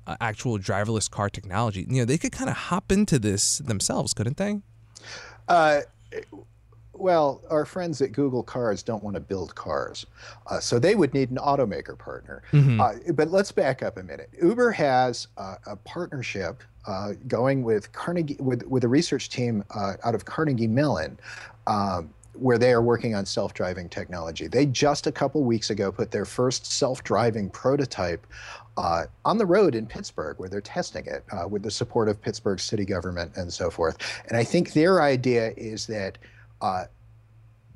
uh, 0.07 0.15
actual 0.21 0.57
driverless 0.57 1.09
car 1.09 1.29
technology, 1.29 1.85
you 1.89 1.99
know, 1.99 2.05
they 2.05 2.17
could 2.17 2.31
kind 2.31 2.49
of 2.49 2.55
hop 2.55 2.91
into 2.91 3.19
this 3.19 3.57
themselves, 3.59 4.13
couldn't 4.13 4.37
they? 4.37 4.61
Uh, 5.47 5.81
well, 6.93 7.41
our 7.49 7.65
friends 7.65 8.01
at 8.01 8.11
Google 8.11 8.43
Cars 8.43 8.83
don't 8.83 9.03
want 9.03 9.15
to 9.15 9.19
build 9.19 9.55
cars, 9.55 10.05
uh, 10.47 10.59
so 10.59 10.79
they 10.79 10.95
would 10.95 11.13
need 11.13 11.31
an 11.31 11.37
automaker 11.37 11.97
partner. 11.97 12.43
Mm-hmm. 12.51 12.79
Uh, 12.79 13.13
but 13.13 13.31
let's 13.31 13.51
back 13.51 13.81
up 13.81 13.97
a 13.97 14.03
minute. 14.03 14.29
Uber 14.41 14.71
has 14.71 15.27
uh, 15.37 15.55
a 15.65 15.75
partnership 15.75 16.63
uh, 16.87 17.13
going 17.27 17.63
with 17.63 17.91
Carnegie 17.91 18.37
with 18.39 18.63
with 18.63 18.83
a 18.83 18.87
research 18.87 19.29
team 19.29 19.63
uh, 19.75 19.93
out 20.03 20.15
of 20.15 20.25
Carnegie 20.25 20.67
Mellon. 20.67 21.17
Um, 21.67 22.13
where 22.35 22.57
they 22.57 22.71
are 22.71 22.81
working 22.81 23.13
on 23.13 23.27
self-driving 23.27 23.87
technology. 23.89 24.47
They 24.47 24.65
just 24.65 25.05
a 25.05 25.11
couple 25.11 25.43
weeks 25.43 25.69
ago 25.69 25.91
put 25.91 26.09
their 26.09 26.25
first 26.25 26.65
self-driving 26.65 27.51
prototype 27.51 28.25
uh, 28.75 29.05
on 29.23 29.37
the 29.37 29.45
road 29.45 29.75
in 29.75 29.85
Pittsburgh, 29.85 30.39
where 30.39 30.49
they're 30.49 30.61
testing 30.61 31.05
it 31.05 31.23
uh, 31.31 31.47
with 31.47 31.61
the 31.61 31.71
support 31.71 32.09
of 32.09 32.19
Pittsburgh 32.19 32.59
city 32.59 32.85
government 32.85 33.31
and 33.35 33.53
so 33.53 33.69
forth. 33.69 33.97
And 34.27 34.35
I 34.35 34.43
think 34.43 34.73
their 34.73 35.01
idea 35.01 35.53
is 35.55 35.85
that 35.87 36.17
uh, 36.63 36.85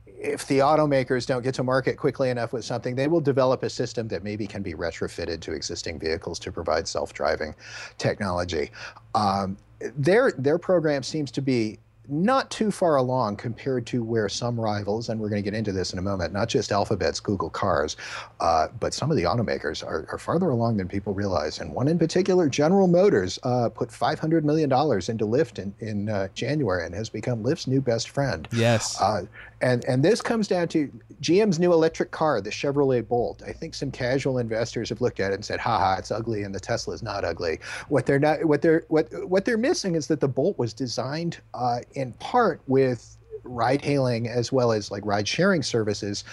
if 0.07 0.47
the 0.47 0.59
automakers 0.59 1.27
don't 1.27 1.43
get 1.43 1.53
to 1.55 1.63
market 1.63 1.97
quickly 1.97 2.29
enough 2.29 2.51
with 2.51 2.65
something, 2.65 2.95
they 2.95 3.07
will 3.07 3.21
develop 3.21 3.61
a 3.61 3.69
system 3.69 4.07
that 4.07 4.23
maybe 4.23 4.47
can 4.47 4.63
be 4.63 4.73
retrofitted 4.73 5.41
to 5.41 5.51
existing 5.51 5.99
vehicles 5.99 6.39
to 6.39 6.51
provide 6.51 6.87
self-driving 6.87 7.53
technology. 7.99 8.71
Um, 9.13 9.57
their 9.79 10.31
their 10.31 10.57
program 10.57 11.03
seems 11.03 11.29
to 11.31 11.41
be 11.41 11.77
not 12.09 12.49
too 12.49 12.71
far 12.71 12.95
along 12.95 13.37
compared 13.37 13.85
to 13.87 14.03
where 14.03 14.29
some 14.29 14.59
rivals, 14.59 15.09
and 15.09 15.19
we're 15.19 15.29
going 15.29 15.41
to 15.41 15.49
get 15.49 15.57
into 15.57 15.71
this 15.71 15.93
in 15.93 15.99
a 15.99 16.01
moment, 16.01 16.33
not 16.33 16.47
just 16.47 16.71
Alphabet's 16.71 17.19
Google 17.19 17.49
Cars, 17.49 17.97
uh, 18.39 18.67
but 18.79 18.93
some 18.93 19.11
of 19.11 19.17
the 19.17 19.23
automakers 19.23 19.85
are, 19.85 20.07
are, 20.11 20.17
farther 20.17 20.49
along 20.49 20.77
than 20.77 20.87
people 20.87 21.13
realize. 21.13 21.59
And 21.59 21.73
one 21.73 21.87
in 21.87 21.99
particular, 21.99 22.49
General 22.49 22.87
Motors, 22.87 23.39
uh, 23.43 23.69
put 23.69 23.89
$500 23.89 24.43
million 24.43 24.71
into 24.71 25.25
Lyft 25.25 25.59
in, 25.59 25.73
in 25.79 26.09
uh, 26.09 26.27
January 26.33 26.85
and 26.85 26.95
has 26.95 27.09
become 27.09 27.43
Lyft's 27.43 27.67
new 27.67 27.81
best 27.81 28.09
friend. 28.09 28.47
Yes. 28.51 28.99
Uh, 29.01 29.25
and, 29.61 29.83
and 29.85 30.03
this 30.03 30.21
comes 30.21 30.47
down 30.47 30.67
to 30.69 30.91
GM's 31.21 31.59
new 31.59 31.73
electric 31.73 32.11
car, 32.11 32.41
the 32.41 32.51
Chevrolet 32.51 33.07
Bolt. 33.07 33.41
I 33.45 33.51
think 33.51 33.73
some 33.73 33.89
casual 33.89 34.37
investors 34.37 34.89
have 34.89 35.01
looked 35.01 35.19
at 35.19 35.31
it 35.31 35.35
and 35.35 35.45
said, 35.45 35.59
"Ha 35.59 35.79
ha, 35.79 35.95
it's 35.97 36.11
ugly," 36.11 36.43
and 36.43 36.53
the 36.53 36.59
Tesla 36.59 36.93
is 36.93 37.01
not 37.01 37.25
ugly. 37.25 37.59
What 37.89 38.05
they're 38.05 38.19
not, 38.19 38.45
what 38.45 38.61
they're 38.61 38.83
what 38.89 39.07
what 39.27 39.45
they're 39.45 39.57
missing 39.57 39.95
is 39.95 40.07
that 40.07 40.19
the 40.19 40.27
Bolt 40.27 40.59
was 40.59 40.73
designed 40.73 41.39
uh, 41.55 41.79
in 41.97 42.13
part 42.13 42.61
with 42.67 43.17
ride 43.43 43.83
hailing 43.83 44.27
as 44.27 44.51
well 44.51 44.71
as 44.71 44.91
like 44.91 45.05
ride 45.05 45.27
sharing 45.27 45.63
services 45.63 46.23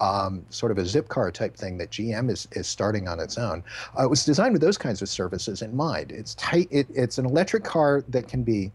um, 0.00 0.44
sort 0.50 0.72
of 0.72 0.78
a 0.78 0.82
Zipcar 0.82 1.32
type 1.32 1.56
thing 1.56 1.78
that 1.78 1.90
GM 1.90 2.30
is, 2.30 2.48
is 2.52 2.66
starting 2.66 3.08
on 3.08 3.20
its 3.20 3.38
own. 3.38 3.62
Uh, 3.98 4.04
it 4.04 4.10
was 4.10 4.24
designed 4.24 4.52
with 4.52 4.60
those 4.60 4.76
kinds 4.76 5.00
of 5.02 5.08
services 5.08 5.62
in 5.62 5.74
mind. 5.74 6.12
It's 6.12 6.34
tight. 6.34 6.68
It, 6.70 6.86
it's 6.90 7.18
an 7.18 7.26
electric 7.26 7.64
car 7.64 8.04
that 8.08 8.28
can 8.28 8.42
be 8.42 8.72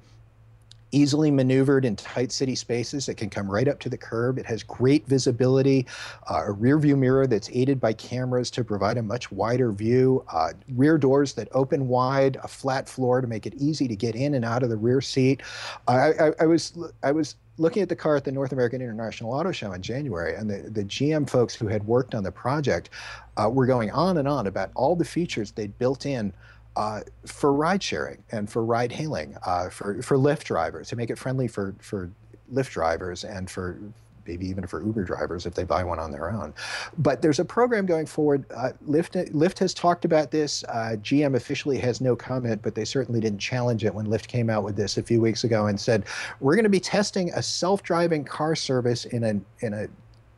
easily 0.91 1.31
maneuvered 1.31 1.85
in 1.85 1.95
tight 1.95 2.31
city 2.31 2.55
spaces. 2.55 3.09
It 3.09 3.15
can 3.15 3.29
come 3.29 3.49
right 3.49 3.67
up 3.67 3.79
to 3.79 3.89
the 3.89 3.97
curb. 3.97 4.37
It 4.37 4.45
has 4.45 4.63
great 4.63 5.05
visibility, 5.07 5.85
uh, 6.29 6.43
a 6.47 6.51
rear 6.51 6.77
view 6.77 6.97
mirror 6.97 7.27
that's 7.27 7.49
aided 7.53 7.79
by 7.79 7.93
cameras 7.93 8.49
to 8.51 8.63
provide 8.63 8.97
a 8.97 9.03
much 9.03 9.31
wider 9.31 9.71
view, 9.71 10.23
uh, 10.31 10.53
rear 10.75 10.97
doors 10.97 11.33
that 11.33 11.47
open 11.51 11.87
wide, 11.87 12.37
a 12.43 12.47
flat 12.47 12.87
floor 12.87 13.21
to 13.21 13.27
make 13.27 13.45
it 13.45 13.53
easy 13.55 13.87
to 13.87 13.95
get 13.95 14.15
in 14.15 14.33
and 14.33 14.45
out 14.45 14.63
of 14.63 14.69
the 14.69 14.77
rear 14.77 15.01
seat. 15.01 15.41
I, 15.87 16.11
I, 16.11 16.31
I 16.41 16.45
was 16.45 16.77
I 17.03 17.11
was 17.11 17.35
looking 17.59 17.83
at 17.83 17.89
the 17.89 17.95
car 17.95 18.15
at 18.15 18.23
the 18.23 18.31
North 18.31 18.53
American 18.53 18.81
International 18.81 19.33
Auto 19.33 19.51
Show 19.51 19.73
in 19.73 19.81
January, 19.81 20.33
and 20.35 20.49
the, 20.49 20.69
the 20.69 20.83
GM 20.85 21.29
folks 21.29 21.53
who 21.53 21.67
had 21.67 21.85
worked 21.85 22.15
on 22.15 22.23
the 22.23 22.31
project 22.31 22.89
uh, 23.37 23.49
were 23.49 23.65
going 23.65 23.91
on 23.91 24.17
and 24.17 24.27
on 24.27 24.47
about 24.47 24.71
all 24.75 24.95
the 24.95 25.05
features 25.05 25.51
they'd 25.51 25.77
built 25.77 26.05
in 26.05 26.33
uh, 26.79 27.01
for 27.25 27.51
ride 27.51 27.83
sharing 27.83 28.23
and 28.31 28.49
for 28.49 28.63
ride 28.63 28.89
hailing, 28.89 29.35
uh, 29.45 29.69
for, 29.69 30.01
for 30.01 30.15
Lyft 30.15 30.45
drivers, 30.45 30.87
to 30.87 30.95
make 30.95 31.09
it 31.09 31.17
friendly 31.17 31.45
for, 31.45 31.75
for 31.81 32.09
Lyft 32.53 32.69
drivers 32.71 33.25
and 33.25 33.49
for 33.49 33.77
maybe 34.25 34.47
even 34.47 34.65
for 34.65 34.81
Uber 34.81 35.03
drivers 35.03 35.45
if 35.45 35.55
they 35.55 35.65
buy 35.65 35.83
one 35.83 35.99
on 35.99 36.09
their 36.09 36.31
own. 36.31 36.53
But 36.97 37.21
there's 37.21 37.39
a 37.39 37.43
program 37.43 37.85
going 37.85 38.05
forward. 38.05 38.45
Uh, 38.55 38.69
Lyft, 38.87 39.29
Lyft 39.33 39.59
has 39.59 39.73
talked 39.73 40.05
about 40.05 40.31
this. 40.31 40.63
Uh, 40.69 40.95
GM 41.01 41.35
officially 41.35 41.77
has 41.79 41.99
no 41.99 42.15
comment, 42.15 42.61
but 42.61 42.75
they 42.75 42.85
certainly 42.85 43.19
didn't 43.19 43.39
challenge 43.39 43.83
it 43.83 43.93
when 43.93 44.07
Lyft 44.07 44.27
came 44.27 44.49
out 44.49 44.63
with 44.63 44.77
this 44.77 44.97
a 44.97 45.03
few 45.03 45.19
weeks 45.19 45.43
ago 45.43 45.67
and 45.67 45.77
said, 45.77 46.05
we're 46.39 46.55
going 46.55 46.63
to 46.63 46.69
be 46.69 46.79
testing 46.79 47.29
a 47.31 47.43
self-driving 47.43 48.23
car 48.23 48.55
service 48.55 49.03
in 49.03 49.25
a, 49.25 49.65
in 49.65 49.73
a 49.73 49.87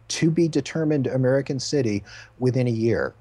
to 0.08 0.32
be 0.32 0.47
determined 0.47 1.06
American 1.06 1.60
city 1.60 2.04
within 2.39 2.67
a 2.67 2.71
year. 2.71 3.13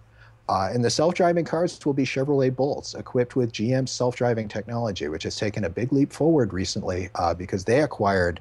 Uh, 0.50 0.68
and 0.72 0.84
the 0.84 0.90
self-driving 0.90 1.44
cars 1.44 1.78
will 1.86 1.92
be 1.92 2.04
Chevrolet 2.04 2.54
Bolts 2.54 2.94
equipped 2.94 3.36
with 3.36 3.52
GM's 3.52 3.92
self-driving 3.92 4.48
technology, 4.48 5.06
which 5.06 5.22
has 5.22 5.36
taken 5.36 5.64
a 5.64 5.70
big 5.70 5.92
leap 5.92 6.12
forward 6.12 6.52
recently 6.52 7.08
uh, 7.14 7.32
because 7.32 7.64
they 7.64 7.82
acquired 7.82 8.40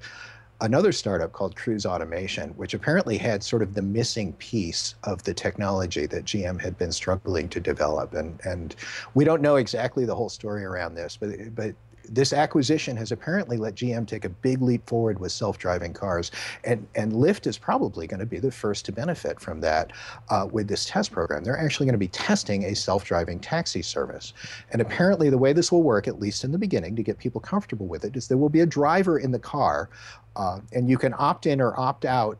another 0.62 0.92
startup 0.92 1.34
called 1.34 1.56
Cruise 1.56 1.86
Automation, 1.86 2.50
which 2.52 2.74
apparently 2.74 3.16
had 3.16 3.44
sort 3.44 3.62
of 3.62 3.76
the 3.76 3.84
missing 3.84 4.34
piece 4.34 4.96
of 5.04 5.22
the 5.24 5.36
technology 5.36 6.08
that 6.08 6.26
GM 6.26 6.60
had 6.60 6.80
been 6.80 6.92
struggling 6.92 7.48
to 7.50 7.60
develop. 7.60 8.16
And 8.16 8.40
and 8.44 8.76
we 9.14 9.24
don't 9.24 9.44
know 9.44 9.58
exactly 9.58 10.06
the 10.06 10.16
whole 10.16 10.30
story 10.30 10.66
around 10.66 10.96
this, 10.96 11.16
but 11.16 11.54
but 11.54 11.76
this 12.12 12.34
acquisition 12.34 12.98
has 12.98 13.12
apparently 13.12 13.58
let 13.58 13.76
GM 13.76 14.08
take 14.08 14.26
a 14.26 14.30
big 14.30 14.62
leap 14.62 14.86
forward 14.88 15.20
with 15.20 15.32
self-driving 15.32 15.94
cars, 15.94 16.32
and 16.64 16.88
and 16.96 17.14
Lyft 17.14 17.48
is 17.48 17.58
probably 17.58 18.08
going 18.08 18.20
to 18.20 18.26
be 18.26 18.40
the 18.40 18.52
first 18.52 18.86
to 18.86 18.92
benefit 18.92 19.40
from 19.40 19.62
that 19.62 19.92
uh, 20.30 20.48
with 20.52 20.68
this 20.68 20.86
test 20.86 21.12
program. 21.12 21.44
They're 21.44 21.58
actually 21.58 21.86
going 21.86 21.94
to 21.94 22.00
be 22.00 22.08
testing 22.08 22.66
a 22.66 22.76
self-driving 22.76 23.40
taxi 23.40 23.82
service, 23.82 24.34
and 24.72 24.82
apparently 24.82 25.30
the 25.30 25.38
way 25.38 25.54
this 25.54 25.72
will 25.72 25.84
work, 25.84 26.08
at 26.08 26.20
least 26.20 26.44
in 26.44 26.52
the 26.52 26.58
beginning, 26.58 26.96
to 26.96 27.04
get 27.04 27.18
people 27.18 27.42
comfortable 27.42 27.88
with 27.88 28.04
it, 28.04 28.16
is 28.16 28.28
there 28.28 28.38
will 28.38 28.50
be 28.50 28.62
a 28.62 28.66
driver 28.66 29.20
in 29.20 29.32
the 29.32 29.40
car, 29.40 29.90
uh, 30.36 30.60
and 30.74 30.90
you 30.90 30.98
can 30.98 31.14
opt 31.18 31.46
in 31.46 31.62
or 31.62 31.80
opt 31.80 32.06
out 32.06 32.38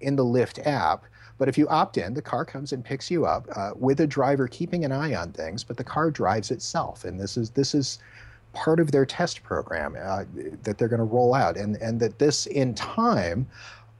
in 0.00 0.16
the 0.16 0.24
Lyft 0.24 0.64
app. 0.66 1.04
But 1.38 1.48
if 1.48 1.56
you 1.56 1.68
opt 1.68 1.96
in, 1.98 2.14
the 2.14 2.22
car 2.22 2.44
comes 2.44 2.72
and 2.72 2.84
picks 2.84 3.10
you 3.10 3.24
up 3.24 3.46
uh, 3.54 3.70
with 3.76 4.00
a 4.00 4.06
driver 4.06 4.48
keeping 4.48 4.84
an 4.84 4.90
eye 4.90 5.14
on 5.14 5.32
things, 5.32 5.62
but 5.62 5.76
the 5.76 5.84
car 5.84 6.10
drives 6.10 6.50
itself. 6.50 7.04
And 7.04 7.18
this 7.18 7.36
is 7.36 7.50
this 7.50 7.74
is 7.74 8.00
part 8.52 8.80
of 8.80 8.92
their 8.92 9.06
test 9.06 9.42
program 9.42 9.96
uh, 10.00 10.24
that 10.62 10.78
they're 10.78 10.88
going 10.88 10.98
to 10.98 11.04
roll 11.04 11.34
out, 11.34 11.56
and 11.56 11.76
and 11.76 12.00
that 12.00 12.18
this 12.18 12.46
in 12.46 12.74
time 12.74 13.46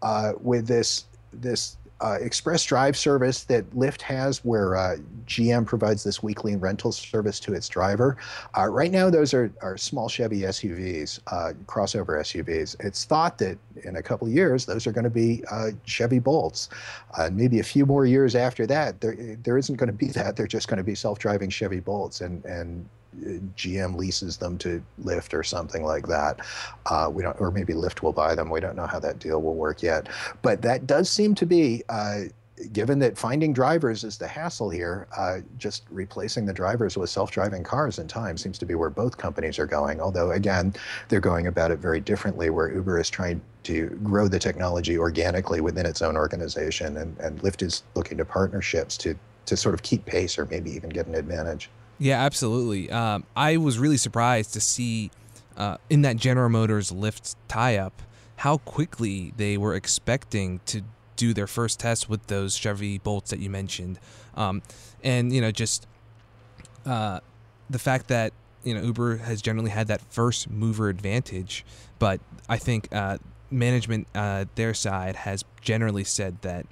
uh, 0.03 0.33
with 0.41 0.67
this 0.67 1.05
this 1.33 1.77
uh, 2.01 2.17
express 2.21 2.65
drive 2.65 2.97
service 2.97 3.45
that 3.45 3.69
Lyft 3.71 4.03
has, 4.03 4.45
where 4.45 4.77
uh, 4.77 4.97
GM 5.27 5.67
provides 5.67 6.05
this 6.05 6.23
weekly 6.23 6.55
rental 6.55 6.93
service 6.93 7.41
to 7.41 7.55
its 7.55 7.69
driver. 7.69 8.17
Uh, 8.57 8.67
right 8.67 8.93
now, 8.93 9.11
those 9.11 9.35
are, 9.35 9.53
are 9.63 9.77
small 9.77 10.09
Chevy 10.09 10.43
SUVs, 10.43 11.19
uh, 11.27 11.53
crossover 11.67 12.21
SUVs. 12.21 12.77
It's 12.81 13.05
thought 13.05 13.39
that 13.39 13.59
in 13.83 13.97
a 13.97 14.03
couple 14.03 14.29
years, 14.29 14.65
those 14.65 14.87
are 14.87 14.93
going 14.93 15.05
to 15.05 15.11
be 15.11 15.43
uh, 15.51 15.71
Chevy 15.85 16.21
Bolts. 16.21 16.69
Uh, 17.17 17.31
maybe 17.33 17.59
a 17.59 17.65
few 17.65 17.85
more 17.85 18.07
years 18.07 18.37
after 18.37 18.67
that, 18.67 19.01
there, 19.01 19.17
there 19.43 19.59
isn't 19.59 19.77
going 19.77 19.89
to 19.89 19.93
be 19.93 20.09
that. 20.09 20.37
They're 20.37 20.47
just 20.47 20.69
going 20.69 20.79
to 20.79 20.85
be 20.85 20.95
self 20.95 21.19
driving 21.19 21.51
Chevy 21.51 21.81
Bolts. 21.81 22.21
And, 22.21 22.45
and 22.45 22.89
GM 23.17 23.97
leases 23.97 24.37
them 24.37 24.59
to 24.59 24.83
Lyft 25.03 25.35
or 25.35 25.43
something 25.43 25.85
like 25.85 26.07
that. 26.09 26.41
Uh, 26.87 27.11
we 27.13 27.23
don't, 27.23 27.39
or 27.41 27.51
maybe 27.51 27.73
Lyft 27.73 28.03
will 28.03 28.13
buy 28.13 28.35
them. 28.35 28.51
We 28.51 28.61
don't 28.61 28.77
know 28.77 28.87
how 28.87 29.01
that 29.01 29.19
deal 29.19 29.41
will 29.41 29.55
work 29.55 29.83
yet. 29.83 30.09
But 30.43 30.63
that 30.63 30.87
does 30.87 31.09
seem 31.09 31.35
to 31.37 31.47
be. 31.47 31.83
Uh, 31.89 32.25
given 32.73 32.99
that 32.99 33.17
finding 33.17 33.53
drivers 33.53 34.05
is 34.05 34.19
the 34.19 34.27
hassle 34.27 34.71
here, 34.71 35.07
uh, 35.17 35.39
just 35.59 35.85
replacing 35.91 36.45
the 36.45 36.53
drivers 36.53 36.97
with 36.97 37.11
self-driving 37.11 37.63
cars 37.63 37.99
in 37.99 38.09
time 38.09 38.37
seems 38.37 38.59
to 38.59 38.67
be 38.67 38.75
where 38.75 38.91
both 38.91 39.17
companies 39.17 39.59
are 39.59 39.67
going. 39.67 40.01
Although 40.01 40.33
again, 40.33 40.75
they're 41.09 41.21
going 41.21 41.47
about 41.47 41.71
it 41.71 41.79
very 41.79 42.01
differently. 42.01 42.51
Where 42.51 42.73
Uber 42.73 42.99
is 42.99 43.11
trying 43.11 43.41
to 43.65 43.87
grow 44.03 44.29
the 44.29 44.39
technology 44.39 44.99
organically 44.99 45.61
within 45.61 45.87
its 45.87 46.03
own 46.03 46.17
organization, 46.17 46.97
and, 46.97 47.17
and 47.19 47.41
Lyft 47.43 47.63
is 47.63 47.83
looking 47.95 48.19
to 48.19 48.25
partnerships 48.25 48.97
to 48.99 49.17
to 49.47 49.57
sort 49.57 49.75
of 49.75 49.83
keep 49.83 50.05
pace 50.05 50.39
or 50.39 50.45
maybe 50.47 50.71
even 50.71 50.91
get 50.91 51.07
an 51.07 51.15
advantage. 51.15 51.71
Yeah, 51.99 52.23
absolutely. 52.23 52.91
Um, 52.91 53.25
I 53.37 53.57
was 53.57 53.79
really 53.79 53.97
surprised 53.97 54.53
to 54.55 54.61
see 54.61 55.11
uh, 55.57 55.79
in 55.91 56.03
that 56.03 56.17
General 56.17 56.49
Motors 56.49 56.93
Lyft 56.93 57.35
tie-up 57.49 58.03
how 58.37 58.59
quickly 58.59 59.33
they 59.37 59.57
were 59.57 59.75
expecting 59.75 60.61
to 60.67 60.83
do 61.17 61.35
their 61.35 61.49
first 61.49 61.81
test 61.81 62.09
with 62.09 62.25
those 62.29 62.57
Chevy 62.57 62.99
Bolts 62.99 63.31
that 63.31 63.41
you 63.41 63.51
mentioned, 63.51 63.99
um, 64.37 64.63
and 65.03 65.33
you 65.33 65.41
know 65.41 65.51
just 65.51 65.89
uh, 66.87 67.19
the 67.69 67.81
fact 67.81 68.07
that 68.07 68.33
you 68.63 68.75
know 68.75 68.83
Uber 68.83 69.17
has 69.17 69.43
generally 69.43 69.71
had 69.71 69.89
that 69.89 70.01
first 70.01 70.49
mover 70.49 70.89
advantage, 70.89 71.65
but 71.99 72.21
I 72.49 72.59
think 72.59 72.89
uh, 72.93 73.19
management 73.51 74.07
uh, 74.15 74.45
their 74.55 74.73
side 74.73 75.17
has 75.17 75.45
generally 75.61 76.05
said 76.05 76.41
that 76.43 76.65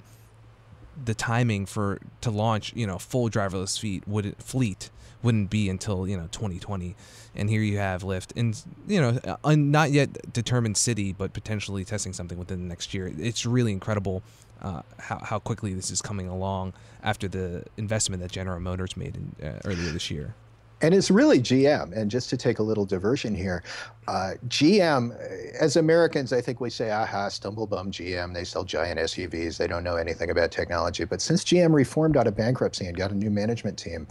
the 1.03 1.13
timing 1.13 1.65
for 1.65 1.99
to 2.21 2.31
launch 2.31 2.71
you 2.73 2.87
know 2.87 2.97
full 2.97 3.29
driverless 3.29 3.77
fleet 3.77 4.07
would 4.07 4.35
fleet 4.41 4.89
wouldn't 5.27 5.49
be 5.49 5.67
until 5.69 6.07
you 6.07 6.15
know 6.15 6.27
2020 6.31 6.95
and 7.35 7.49
here 7.49 7.61
you 7.61 7.77
have 7.77 8.01
Lyft 8.01 8.31
and 8.37 8.63
you 8.87 9.01
know 9.01 9.19
a 9.43 9.57
not 9.57 9.91
yet 9.91 10.31
determined 10.31 10.77
city 10.77 11.11
but 11.11 11.33
potentially 11.33 11.83
testing 11.83 12.13
something 12.13 12.37
within 12.37 12.61
the 12.61 12.69
next 12.69 12.93
year. 12.93 13.11
It's 13.17 13.45
really 13.45 13.73
incredible 13.73 14.23
uh, 14.61 14.83
how, 14.97 15.19
how 15.19 15.39
quickly 15.39 15.73
this 15.73 15.91
is 15.91 16.01
coming 16.01 16.29
along 16.29 16.71
after 17.03 17.27
the 17.27 17.65
investment 17.75 18.21
that 18.21 18.31
General 18.31 18.61
Motors 18.61 18.95
made 18.95 19.17
in, 19.17 19.45
uh, 19.45 19.59
earlier 19.65 19.91
this 19.91 20.09
year 20.09 20.33
and 20.81 20.93
it's 20.93 21.09
really 21.09 21.39
GM. 21.39 21.95
And 21.95 22.11
just 22.11 22.29
to 22.29 22.37
take 22.37 22.59
a 22.59 22.63
little 22.63 22.85
diversion 22.85 23.33
here, 23.33 23.63
uh, 24.07 24.35
GM, 24.47 25.17
as 25.59 25.75
Americans, 25.75 26.31
I 26.31 26.39
think 26.39 26.61
we 26.61 26.69
say, 26.69 26.91
aha, 26.91 27.27
stumblebum 27.27 27.91
GM. 27.91 28.33
They 28.33 28.45
sell 28.45 28.63
giant 28.63 28.99
SUVs. 28.99 29.57
They 29.57 29.67
don't 29.67 29.83
know 29.83 29.97
anything 29.97 30.29
about 30.29 30.49
technology. 30.49 31.03
But 31.03 31.21
since 31.21 31.43
GM 31.43 31.73
reformed 31.73 32.15
out 32.15 32.25
of 32.25 32.37
bankruptcy 32.37 32.85
and 32.85 32.95
got 32.95 33.11
a 33.11 33.15
new 33.15 33.29
management 33.29 33.77
team, 33.77 34.07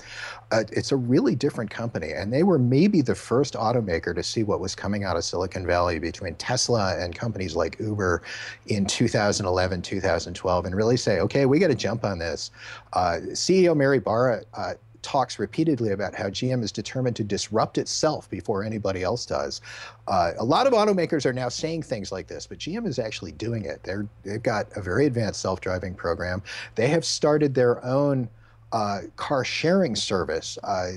uh, 0.53 0.65
it's 0.71 0.93
a 0.93 0.97
really 0.97 1.35
different 1.35 1.71
company. 1.71 2.13
And 2.13 2.31
they 2.31 2.43
were 2.43 2.59
maybe 2.59 3.01
the 3.01 3.15
first 3.15 3.55
automaker 3.55 4.15
to 4.15 4.23
see 4.23 4.43
what 4.43 4.61
was 4.61 4.75
coming 4.75 5.05
out 5.05 5.17
of 5.17 5.25
Silicon 5.25 5.67
Valley 5.67 5.99
between 5.99 6.35
Tesla 6.35 6.97
and 6.99 7.15
companies 7.15 7.57
like 7.57 7.79
Uber 7.81 8.23
in 8.67 8.85
2011, 8.85 9.81
2012, 9.81 10.65
and 10.67 10.75
really 10.75 10.99
say, 10.99 11.21
okay, 11.21 11.47
we 11.47 11.59
got 11.59 11.69
to 11.69 11.75
jump 11.75 12.05
on 12.05 12.19
this. 12.19 12.51
Uh, 12.93 13.19
CEO 13.33 13.75
Mary 13.75 13.99
Barra 13.99 14.43
uh, 14.55 14.75
talks 15.07 15.39
repeatedly 15.39 15.93
about 15.93 16.17
how 16.17 16.25
GM 16.25 16.65
is 16.65 16.73
determined 16.73 17.15
to 17.15 17.23
disrupt 17.23 17.79
itself 17.79 18.29
before 18.29 18.65
anybody 18.65 19.05
else 19.05 19.25
does. 19.25 19.61
Uh, 20.09 20.33
a 20.37 20.45
lot 20.45 20.67
of 20.67 20.73
automakers 20.73 21.25
are 21.25 21.33
now 21.33 21.49
saying 21.49 21.85
things 21.85 22.11
like 22.11 22.27
this, 22.27 22.45
but 22.45 22.59
GM 22.59 22.89
is 22.89 22.99
actually 22.99 23.31
doing 23.31 23.65
it. 23.65 23.85
They're, 23.85 24.09
they've 24.25 24.43
got 24.43 24.67
a 24.77 24.83
very 24.83 25.07
advanced 25.07 25.41
self 25.41 25.61
driving 25.61 25.95
program. 25.95 26.43
They 26.75 26.89
have 26.89 27.05
started 27.05 27.55
their 27.55 27.83
own 27.85 28.29
uh, 28.77 29.01
car 29.17 29.43
sharing 29.43 29.97
service, 29.97 30.59
uh, 30.63 30.91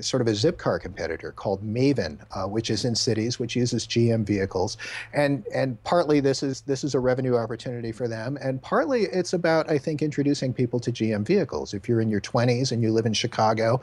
sort 0.00 0.22
of 0.22 0.28
a 0.28 0.30
Zipcar 0.30 0.80
competitor 0.80 1.30
called 1.30 1.62
Maven, 1.62 2.18
uh, 2.34 2.48
which 2.48 2.70
is 2.70 2.86
in 2.86 2.94
cities, 2.94 3.38
which 3.38 3.54
uses 3.54 3.86
GM 3.86 4.24
vehicles, 4.24 4.78
and 5.12 5.44
and 5.54 5.82
partly 5.84 6.20
this 6.20 6.42
is 6.42 6.62
this 6.62 6.82
is 6.82 6.94
a 6.94 7.00
revenue 7.00 7.36
opportunity 7.36 7.92
for 7.92 8.08
them, 8.08 8.38
and 8.40 8.62
partly 8.62 9.02
it's 9.02 9.34
about 9.34 9.70
I 9.70 9.76
think 9.76 10.00
introducing 10.00 10.54
people 10.54 10.80
to 10.80 10.90
GM 10.90 11.26
vehicles. 11.26 11.74
If 11.74 11.86
you're 11.86 12.00
in 12.00 12.08
your 12.08 12.22
20s 12.22 12.72
and 12.72 12.82
you 12.82 12.90
live 12.90 13.04
in 13.04 13.12
Chicago, 13.12 13.82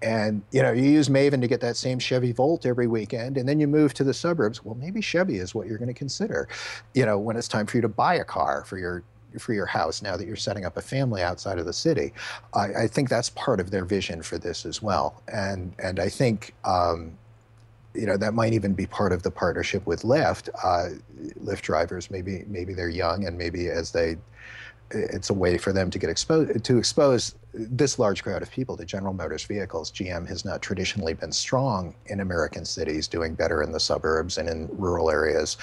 and 0.00 0.42
you 0.50 0.62
know 0.62 0.72
you 0.72 0.84
use 0.84 1.10
Maven 1.10 1.42
to 1.42 1.48
get 1.48 1.60
that 1.60 1.76
same 1.76 1.98
Chevy 1.98 2.32
Volt 2.32 2.64
every 2.64 2.86
weekend, 2.86 3.36
and 3.36 3.46
then 3.46 3.60
you 3.60 3.68
move 3.68 3.92
to 3.92 4.04
the 4.04 4.14
suburbs, 4.14 4.64
well 4.64 4.74
maybe 4.74 5.02
Chevy 5.02 5.36
is 5.36 5.54
what 5.54 5.66
you're 5.66 5.76
going 5.76 5.88
to 5.88 5.92
consider, 5.92 6.48
you 6.94 7.04
know 7.04 7.18
when 7.18 7.36
it's 7.36 7.48
time 7.48 7.66
for 7.66 7.76
you 7.76 7.82
to 7.82 7.88
buy 7.88 8.14
a 8.14 8.24
car 8.24 8.64
for 8.64 8.78
your 8.78 9.02
for 9.38 9.52
your 9.52 9.66
house 9.66 10.02
now 10.02 10.16
that 10.16 10.26
you're 10.26 10.36
setting 10.36 10.64
up 10.64 10.76
a 10.76 10.82
family 10.82 11.22
outside 11.22 11.58
of 11.58 11.66
the 11.66 11.72
city. 11.72 12.12
I, 12.54 12.82
I 12.82 12.86
think 12.86 13.08
that's 13.08 13.30
part 13.30 13.60
of 13.60 13.70
their 13.70 13.84
vision 13.84 14.22
for 14.22 14.38
this 14.38 14.66
as 14.66 14.82
well. 14.82 15.22
And 15.32 15.74
and 15.78 16.00
I 16.00 16.08
think 16.08 16.54
um, 16.64 17.12
you 17.94 18.06
know 18.06 18.16
that 18.16 18.34
might 18.34 18.52
even 18.52 18.74
be 18.74 18.86
part 18.86 19.12
of 19.12 19.22
the 19.22 19.30
partnership 19.30 19.86
with 19.86 20.02
Lyft. 20.02 20.48
Uh, 20.62 20.96
Lyft 21.42 21.62
drivers 21.62 22.10
maybe 22.10 22.44
maybe 22.46 22.74
they're 22.74 22.88
young 22.88 23.26
and 23.26 23.36
maybe 23.36 23.68
as 23.68 23.92
they 23.92 24.16
it's 24.92 25.30
a 25.30 25.34
way 25.34 25.56
for 25.56 25.72
them 25.72 25.90
to 25.90 25.98
get 25.98 26.10
exposed 26.10 26.64
to 26.64 26.78
expose 26.78 27.34
this 27.52 27.98
large 27.98 28.22
crowd 28.22 28.42
of 28.42 28.50
people 28.50 28.76
to 28.76 28.84
General 28.84 29.12
Motors 29.12 29.44
vehicles. 29.44 29.90
GM 29.90 30.26
has 30.28 30.44
not 30.44 30.62
traditionally 30.62 31.14
been 31.14 31.32
strong 31.32 31.94
in 32.06 32.20
American 32.20 32.64
cities, 32.64 33.08
doing 33.08 33.34
better 33.34 33.62
in 33.62 33.72
the 33.72 33.80
suburbs 33.80 34.38
and 34.38 34.48
in 34.48 34.68
rural 34.72 35.10
areas, 35.10 35.56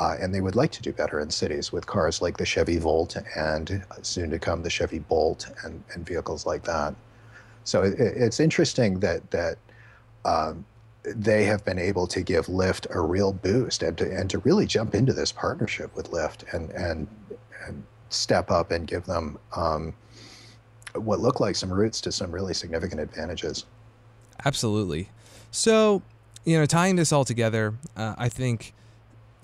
uh, 0.00 0.16
and 0.20 0.34
they 0.34 0.40
would 0.40 0.56
like 0.56 0.72
to 0.72 0.82
do 0.82 0.92
better 0.92 1.20
in 1.20 1.30
cities 1.30 1.72
with 1.72 1.86
cars 1.86 2.22
like 2.22 2.36
the 2.36 2.46
Chevy 2.46 2.78
Volt 2.78 3.16
and 3.36 3.84
soon 4.02 4.30
to 4.30 4.38
come 4.38 4.62
the 4.62 4.70
Chevy 4.70 4.98
Bolt 4.98 5.46
and, 5.64 5.82
and 5.92 6.06
vehicles 6.06 6.46
like 6.46 6.62
that. 6.64 6.94
So 7.64 7.82
it, 7.82 7.94
it's 7.98 8.40
interesting 8.40 9.00
that 9.00 9.30
that. 9.30 9.58
Um, 10.24 10.64
they 11.14 11.44
have 11.44 11.64
been 11.64 11.78
able 11.78 12.08
to 12.08 12.20
give 12.20 12.46
Lyft 12.46 12.92
a 12.92 13.00
real 13.00 13.32
boost 13.32 13.84
and 13.84 13.96
to, 13.96 14.10
and 14.10 14.28
to 14.28 14.38
really 14.38 14.66
jump 14.66 14.92
into 14.92 15.12
this 15.12 15.30
partnership 15.30 15.94
with 15.94 16.10
Lyft 16.10 16.52
and, 16.52 16.68
and, 16.70 17.06
and 17.64 17.84
step 18.08 18.50
up 18.50 18.72
and 18.72 18.88
give 18.88 19.04
them 19.04 19.38
um, 19.54 19.94
what 21.02 21.20
look 21.20 21.40
like 21.40 21.56
some 21.56 21.72
roots 21.72 22.00
to 22.02 22.12
some 22.12 22.30
really 22.32 22.54
significant 22.54 23.00
advantages. 23.00 23.66
Absolutely. 24.44 25.08
So, 25.50 26.02
you 26.44 26.58
know, 26.58 26.66
tying 26.66 26.96
this 26.96 27.12
all 27.12 27.24
together, 27.24 27.74
uh, 27.96 28.14
I 28.18 28.28
think 28.28 28.74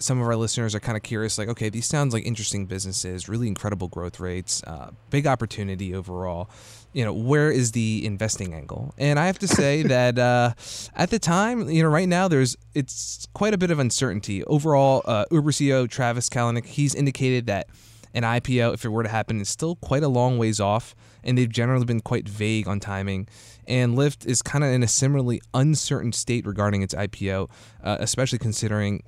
some 0.02 0.20
of 0.20 0.26
our 0.26 0.36
listeners 0.36 0.74
are 0.74 0.80
kind 0.80 0.96
of 0.96 1.02
curious 1.02 1.38
like, 1.38 1.48
okay, 1.48 1.68
these 1.68 1.86
sounds 1.86 2.12
like 2.12 2.26
interesting 2.26 2.66
businesses, 2.66 3.28
really 3.28 3.46
incredible 3.46 3.88
growth 3.88 4.20
rates, 4.20 4.62
uh, 4.64 4.90
big 5.10 5.26
opportunity 5.26 5.94
overall. 5.94 6.50
You 6.92 7.04
know, 7.04 7.12
where 7.12 7.50
is 7.50 7.72
the 7.72 8.04
investing 8.04 8.52
angle? 8.52 8.92
And 8.98 9.18
I 9.18 9.26
have 9.26 9.38
to 9.38 9.48
say 9.48 9.82
that 9.84 10.18
uh, 10.18 10.52
at 10.94 11.10
the 11.10 11.18
time, 11.18 11.70
you 11.70 11.82
know, 11.82 11.88
right 11.88 12.08
now 12.08 12.28
there's 12.28 12.56
it's 12.74 13.26
quite 13.32 13.54
a 13.54 13.58
bit 13.58 13.70
of 13.70 13.78
uncertainty 13.78 14.44
overall. 14.44 15.02
Uh, 15.04 15.24
Uber 15.30 15.52
CEO 15.52 15.88
Travis 15.88 16.28
Kalanick 16.28 16.66
he's 16.66 16.94
indicated 16.94 17.46
that 17.46 17.68
an 18.14 18.22
IPO, 18.22 18.74
if 18.74 18.84
it 18.84 18.88
were 18.88 19.02
to 19.02 19.08
happen, 19.08 19.40
is 19.40 19.48
still 19.48 19.76
quite 19.76 20.02
a 20.02 20.08
long 20.08 20.38
ways 20.38 20.60
off, 20.60 20.94
and 21.24 21.36
they've 21.36 21.48
generally 21.48 21.84
been 21.84 22.00
quite 22.00 22.28
vague 22.28 22.68
on 22.68 22.80
timing. 22.80 23.28
And 23.66 23.96
Lyft 23.96 24.26
is 24.26 24.42
kind 24.42 24.64
of 24.64 24.70
in 24.70 24.82
a 24.82 24.88
similarly 24.88 25.40
uncertain 25.54 26.12
state 26.12 26.46
regarding 26.46 26.82
its 26.82 26.94
IPO, 26.94 27.50
uh, 27.82 27.96
especially 28.00 28.38
considering, 28.38 29.02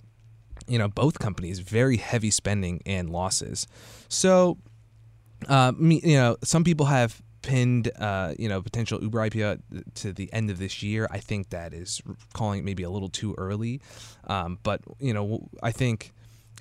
you 0.67 0.79
know, 0.79 0.89
both 0.89 1.19
companies 1.19 1.59
very 1.59 1.97
heavy 1.97 2.31
spending 2.31 2.81
and 2.87 3.11
losses. 3.11 3.67
So, 4.09 4.59
uh, 5.49 5.73
me, 5.77 6.01
you 6.05 6.17
know, 6.17 6.37
some 6.43 6.65
people 6.65 6.87
have 6.87 7.21
pinned, 7.45 7.91
uh, 7.99 8.33
you 8.39 8.49
know, 8.49 8.63
potential 8.63 9.03
Uber 9.03 9.19
IPO 9.19 9.61
to 9.97 10.13
the 10.13 10.33
end 10.33 10.51
of 10.51 10.59
this 10.59 10.83
year. 10.83 11.07
I 11.11 11.19
think 11.19 11.51
that 11.51 11.75
is 11.75 12.01
calling 12.33 12.61
it 12.61 12.65
maybe 12.65 12.83
a 12.83 12.91
little 12.91 13.11
too 13.11 13.35
early. 13.37 13.81
Um, 14.27 14.59
but 14.63 14.81
you 14.99 15.13
know, 15.13 15.49
I 15.63 15.71
think 15.71 16.13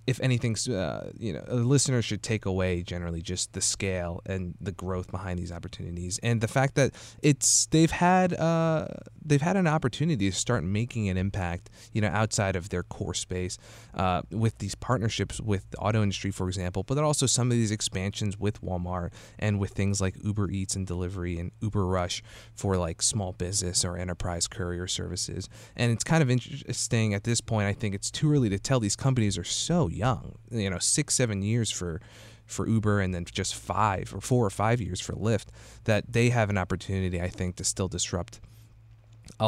if 0.05 0.19
anything, 0.21 0.55
uh, 0.69 1.11
you 1.17 1.33
know, 1.33 1.43
a 1.47 1.55
listener 1.55 2.01
should 2.01 2.21
take 2.21 2.45
away 2.45 2.83
generally 2.83 3.21
just 3.21 3.53
the 3.53 3.61
scale 3.61 4.21
and 4.25 4.55
the 4.59 4.71
growth 4.71 5.09
behind 5.11 5.39
these 5.39 5.51
opportunities, 5.51 6.19
and 6.21 6.41
the 6.41 6.47
fact 6.47 6.75
that 6.75 6.93
it's 7.21 7.67
they've 7.67 7.91
had 7.91 8.33
uh, 8.33 8.87
they've 9.25 9.41
had 9.41 9.55
an 9.55 9.67
opportunity 9.67 10.29
to 10.29 10.35
start 10.35 10.63
making 10.63 11.09
an 11.09 11.17
impact, 11.17 11.69
you 11.91 12.01
know, 12.01 12.07
outside 12.07 12.55
of 12.55 12.69
their 12.69 12.83
core 12.83 13.13
space 13.13 13.57
uh, 13.93 14.21
with 14.31 14.57
these 14.59 14.75
partnerships 14.75 15.39
with 15.39 15.69
the 15.71 15.77
auto 15.77 16.01
industry, 16.01 16.31
for 16.31 16.47
example, 16.47 16.83
but 16.83 16.97
also 16.97 17.25
some 17.25 17.51
of 17.51 17.57
these 17.57 17.71
expansions 17.71 18.39
with 18.39 18.61
Walmart 18.61 19.11
and 19.39 19.59
with 19.59 19.71
things 19.71 20.01
like 20.01 20.15
Uber 20.23 20.51
Eats 20.51 20.75
and 20.75 20.85
delivery 20.87 21.37
and 21.39 21.51
Uber 21.61 21.85
Rush 21.85 22.23
for 22.55 22.77
like 22.77 23.01
small 23.01 23.33
business 23.33 23.83
or 23.83 23.97
enterprise 23.97 24.47
courier 24.47 24.87
services. 24.87 25.49
And 25.75 25.91
it's 25.91 26.03
kind 26.03 26.21
of 26.21 26.29
interesting 26.29 27.13
at 27.13 27.23
this 27.23 27.41
point. 27.41 27.67
I 27.67 27.73
think 27.73 27.95
it's 27.95 28.11
too 28.11 28.31
early 28.31 28.49
to 28.49 28.59
tell. 28.59 28.79
These 28.79 28.95
companies 28.95 29.37
are 29.37 29.43
so 29.43 29.87
young, 29.87 30.35
you 30.51 30.69
know, 30.69 30.79
six, 30.79 31.15
seven 31.15 31.41
years 31.41 31.71
for 31.71 32.01
for 32.45 32.67
Uber 32.67 32.99
and 32.99 33.13
then 33.13 33.25
just 33.25 33.55
five 33.55 34.13
or 34.13 34.21
four 34.21 34.45
or 34.45 34.49
five 34.49 34.81
years 34.81 34.99
for 34.99 35.13
Lyft, 35.13 35.47
that 35.85 36.11
they 36.11 36.29
have 36.29 36.49
an 36.49 36.57
opportunity, 36.57 37.21
I 37.21 37.29
think, 37.29 37.55
to 37.55 37.63
still 37.63 37.87
disrupt. 37.87 38.41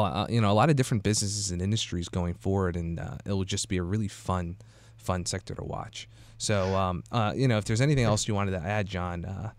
Uh, 0.03 0.27
you 0.29 0.41
know, 0.41 0.51
a 0.51 0.53
lot 0.53 0.69
of 0.69 0.75
different 0.75 1.03
businesses 1.03 1.51
and 1.51 1.61
industries 1.61 2.09
going 2.09 2.33
forward, 2.33 2.75
and 2.75 2.99
uh, 2.99 3.17
it 3.25 3.31
will 3.33 3.43
just 3.45 3.69
be 3.69 3.77
a 3.77 3.83
really 3.83 4.07
fun, 4.07 4.57
fun 4.97 5.25
sector 5.25 5.55
to 5.55 5.63
watch. 5.63 6.07
So, 6.37 6.75
um, 6.75 7.03
uh, 7.11 7.33
you 7.35 7.47
know, 7.47 7.57
if 7.57 7.65
there's 7.65 7.81
anything 7.81 8.03
else 8.03 8.27
you 8.27 8.35
wanted 8.35 8.51
to 8.51 8.65
add, 8.65 8.87
John, 8.87 9.25
uh, 9.25 9.51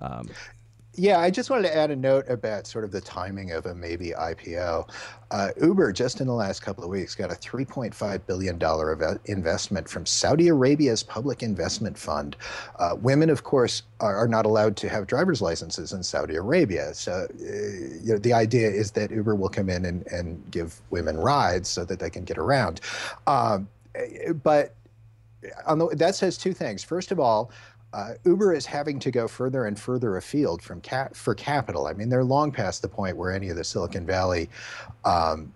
um, 0.00 0.28
yeah, 0.98 1.20
I 1.20 1.30
just 1.30 1.48
wanted 1.48 1.62
to 1.68 1.76
add 1.76 1.92
a 1.92 1.96
note 1.96 2.28
about 2.28 2.66
sort 2.66 2.84
of 2.84 2.90
the 2.90 3.00
timing 3.00 3.52
of 3.52 3.66
a 3.66 3.74
maybe 3.74 4.10
IPO. 4.10 4.88
Uh, 5.30 5.50
Uber, 5.60 5.92
just 5.92 6.20
in 6.20 6.26
the 6.26 6.32
last 6.32 6.60
couple 6.60 6.82
of 6.82 6.90
weeks, 6.90 7.14
got 7.14 7.30
a 7.30 7.36
$3.5 7.36 8.26
billion 8.26 9.18
investment 9.26 9.88
from 9.88 10.04
Saudi 10.04 10.48
Arabia's 10.48 11.02
Public 11.04 11.42
Investment 11.42 11.96
Fund. 11.96 12.36
Uh, 12.78 12.96
women, 13.00 13.30
of 13.30 13.44
course, 13.44 13.82
are, 14.00 14.16
are, 14.16 14.26
not 14.26 14.44
allowed 14.44 14.76
to 14.78 14.88
have 14.88 15.06
driver's 15.06 15.40
licenses 15.40 15.92
in 15.92 16.02
Saudi 16.02 16.34
Arabia. 16.34 16.92
So 16.94 17.28
uh, 17.30 17.42
you 18.02 18.14
know, 18.14 18.18
the 18.18 18.32
idea 18.32 18.68
is 18.68 18.90
that 18.92 19.12
Uber 19.12 19.36
will 19.36 19.48
come 19.48 19.70
in 19.70 19.84
and, 19.84 20.06
and 20.08 20.50
give 20.50 20.80
women 20.90 21.16
rides 21.16 21.68
so 21.68 21.84
that 21.84 22.00
they 22.00 22.10
can 22.10 22.24
get 22.24 22.38
around. 22.38 22.80
Um, 23.26 23.68
but 24.42 24.74
the, 25.40 25.94
that 25.96 26.14
says 26.14 26.36
two 26.38 26.52
things. 26.52 26.82
First 26.82 27.12
of 27.12 27.20
all, 27.20 27.50
uh, 27.92 28.12
Uber 28.24 28.52
is 28.52 28.66
having 28.66 28.98
to 28.98 29.10
go 29.10 29.26
further 29.26 29.66
and 29.66 29.78
further 29.78 30.16
afield 30.16 30.62
from 30.62 30.80
cap- 30.80 31.14
for 31.14 31.34
capital. 31.34 31.86
I 31.86 31.94
mean, 31.94 32.08
they're 32.08 32.24
long 32.24 32.52
past 32.52 32.82
the 32.82 32.88
point 32.88 33.16
where 33.16 33.32
any 33.32 33.48
of 33.48 33.56
the 33.56 33.64
Silicon 33.64 34.06
Valley 34.06 34.50
um, 35.04 35.52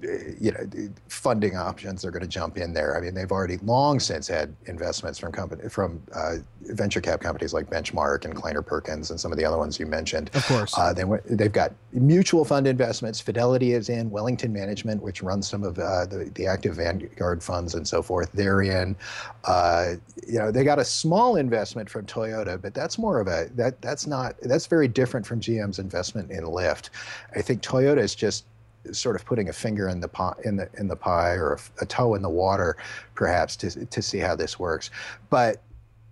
you 0.00 0.50
know, 0.52 0.88
funding 1.08 1.56
options 1.56 2.04
are 2.04 2.10
going 2.10 2.22
to 2.22 2.28
jump 2.28 2.56
in 2.56 2.72
there. 2.72 2.96
I 2.96 3.00
mean, 3.00 3.12
they've 3.14 3.30
already 3.30 3.58
long 3.58 4.00
since 4.00 4.26
had 4.26 4.54
investments 4.64 5.18
from 5.18 5.32
company 5.32 5.68
from 5.68 6.02
uh, 6.14 6.36
venture 6.62 7.00
cap 7.00 7.20
companies 7.20 7.52
like 7.52 7.68
Benchmark 7.68 8.24
and 8.24 8.34
Kleiner 8.34 8.62
Perkins 8.62 9.10
and 9.10 9.20
some 9.20 9.32
of 9.32 9.38
the 9.38 9.44
other 9.44 9.58
ones 9.58 9.78
you 9.78 9.84
mentioned. 9.84 10.30
Of 10.32 10.46
course, 10.46 10.76
uh, 10.78 10.94
they 10.94 11.04
they've 11.26 11.52
got 11.52 11.72
mutual 11.92 12.44
fund 12.44 12.66
investments. 12.66 13.20
Fidelity 13.20 13.72
is 13.72 13.90
in 13.90 14.10
Wellington 14.10 14.50
Management, 14.50 15.02
which 15.02 15.22
runs 15.22 15.46
some 15.46 15.62
of 15.62 15.78
uh, 15.78 16.06
the 16.06 16.30
the 16.34 16.46
active 16.46 16.76
Vanguard 16.76 17.42
funds 17.42 17.74
and 17.74 17.86
so 17.86 18.02
forth. 18.02 18.32
They're 18.32 18.62
in. 18.62 18.96
Uh, 19.44 19.94
you 20.26 20.38
know, 20.38 20.50
they 20.50 20.64
got 20.64 20.78
a 20.78 20.84
small 20.84 21.36
investment 21.36 21.90
from 21.90 22.06
Toyota, 22.06 22.60
but 22.60 22.72
that's 22.72 22.98
more 22.98 23.20
of 23.20 23.26
a 23.26 23.50
that 23.56 23.82
that's 23.82 24.06
not 24.06 24.36
that's 24.40 24.66
very 24.66 24.88
different 24.88 25.26
from 25.26 25.38
GM's 25.38 25.78
investment 25.78 26.30
in 26.30 26.44
Lyft. 26.44 26.88
I 27.36 27.42
think 27.42 27.62
Toyota 27.62 27.98
is 27.98 28.14
just 28.14 28.46
sort 28.90 29.16
of 29.16 29.24
putting 29.24 29.48
a 29.48 29.52
finger 29.52 29.88
in 29.88 30.00
the 30.00 30.08
pie, 30.08 30.34
in 30.44 30.56
the 30.56 30.68
in 30.78 30.88
the 30.88 30.96
pie 30.96 31.32
or 31.32 31.54
a, 31.54 31.82
a, 31.82 31.86
toe 31.86 32.14
in 32.14 32.22
the 32.22 32.30
water, 32.30 32.76
perhaps 33.14 33.56
to 33.56 33.86
to 33.86 34.02
see 34.02 34.18
how 34.18 34.34
this 34.34 34.58
works. 34.58 34.90
But 35.30 35.62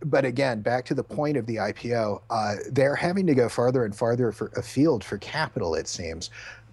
but 0.05 0.25
again, 0.25 0.63
back 0.63 0.85
to 0.87 0.95
the 0.95 1.05
point 1.05 1.37
of 1.37 1.47
the 1.47 1.57
IPO, 1.57 2.23
uh, 2.31 2.55
they're 2.71 2.97
having 2.97 3.27
to 3.27 3.35
go 3.35 3.49
farther 3.49 3.85
and 3.85 3.95
farther 3.95 4.33
for 4.33 4.51
afield 4.57 5.05
for 5.05 5.19
capital. 5.19 5.75
It 5.75 5.89
seems, 5.89 6.31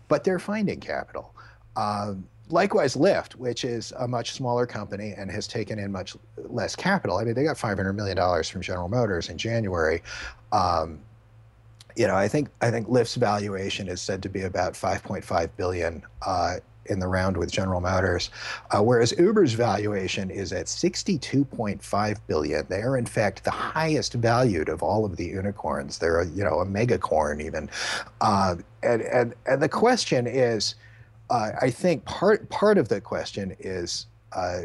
but 0.07 0.23
they're 0.23 0.39
finding 0.39 0.79
capital. 0.79 1.33
Um, 1.75 2.27
likewise, 2.49 2.95
Lyft, 2.95 3.35
which 3.35 3.65
is 3.65 3.91
a 3.97 4.07
much 4.07 4.31
smaller 4.31 4.65
company 4.65 5.13
and 5.17 5.29
has 5.29 5.47
taken 5.47 5.79
in 5.79 5.91
much 5.91 6.15
less 6.37 6.75
capital. 6.75 7.17
I 7.17 7.23
mean, 7.23 7.35
they 7.35 7.43
got 7.43 7.57
$500 7.57 7.93
million 7.95 8.43
from 8.43 8.61
General 8.61 8.87
Motors 8.87 9.29
in 9.29 9.37
January. 9.37 10.01
Um, 10.51 10.99
you 11.97 12.05
know, 12.05 12.15
I 12.15 12.27
think 12.27 12.49
I 12.61 12.69
think 12.69 12.87
Lyft's 12.87 13.15
valuation 13.15 13.87
is 13.87 14.01
said 14.01 14.21
to 14.23 14.29
be 14.29 14.43
about 14.43 14.73
5.5 14.73 15.49
billion 15.57 16.03
uh, 16.25 16.57
in 16.85 16.99
the 16.99 17.07
round 17.07 17.35
with 17.35 17.51
General 17.51 17.81
Motors, 17.81 18.29
uh, 18.71 18.81
whereas 18.81 19.13
Uber's 19.17 19.53
valuation 19.53 20.29
is 20.29 20.53
at 20.53 20.67
62.5 20.67 22.17
billion. 22.27 22.65
They 22.69 22.81
are 22.81 22.97
in 22.97 23.05
fact 23.07 23.43
the 23.43 23.51
highest 23.51 24.13
valued 24.13 24.69
of 24.69 24.83
all 24.83 25.05
of 25.05 25.17
the 25.17 25.25
unicorns. 25.25 25.97
They're 25.97 26.21
a, 26.21 26.27
you 26.27 26.43
know 26.43 26.59
a 26.59 26.65
megacorn 26.65 27.43
even, 27.43 27.67
uh, 28.21 28.57
and 28.83 29.01
and 29.01 29.33
and 29.47 29.61
the 29.61 29.69
question 29.69 30.27
is, 30.27 30.75
uh, 31.31 31.49
I 31.59 31.71
think 31.71 32.05
part 32.05 32.47
part 32.49 32.77
of 32.77 32.89
the 32.89 33.01
question 33.01 33.55
is. 33.59 34.05
Uh, 34.33 34.63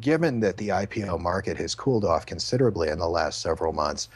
given 0.00 0.40
that 0.40 0.56
the 0.56 0.68
IPO 0.68 1.20
market 1.20 1.58
has 1.58 1.74
cooled 1.74 2.04
off 2.04 2.24
considerably 2.24 2.88
in 2.88 2.98
the 2.98 3.08
last 3.08 3.42
several 3.42 3.74
months, 3.74 4.08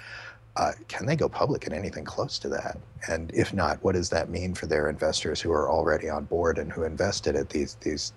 uh, 0.56 0.72
can 0.88 1.06
they 1.06 1.16
go 1.16 1.28
public 1.28 1.66
at 1.66 1.72
anything 1.72 2.04
close 2.04 2.38
to 2.38 2.48
that? 2.48 2.78
And 3.08 3.30
if 3.34 3.52
not, 3.52 3.82
what 3.84 3.94
does 3.94 4.08
that 4.10 4.30
mean 4.30 4.54
for 4.54 4.66
their 4.66 4.88
investors 4.88 5.40
who 5.40 5.52
are 5.52 5.70
already 5.70 6.08
on 6.08 6.24
board 6.24 6.58
and 6.58 6.72
who 6.72 6.82
invested 6.84 7.36
at 7.36 7.50
these 7.50 7.76
these 7.82 8.12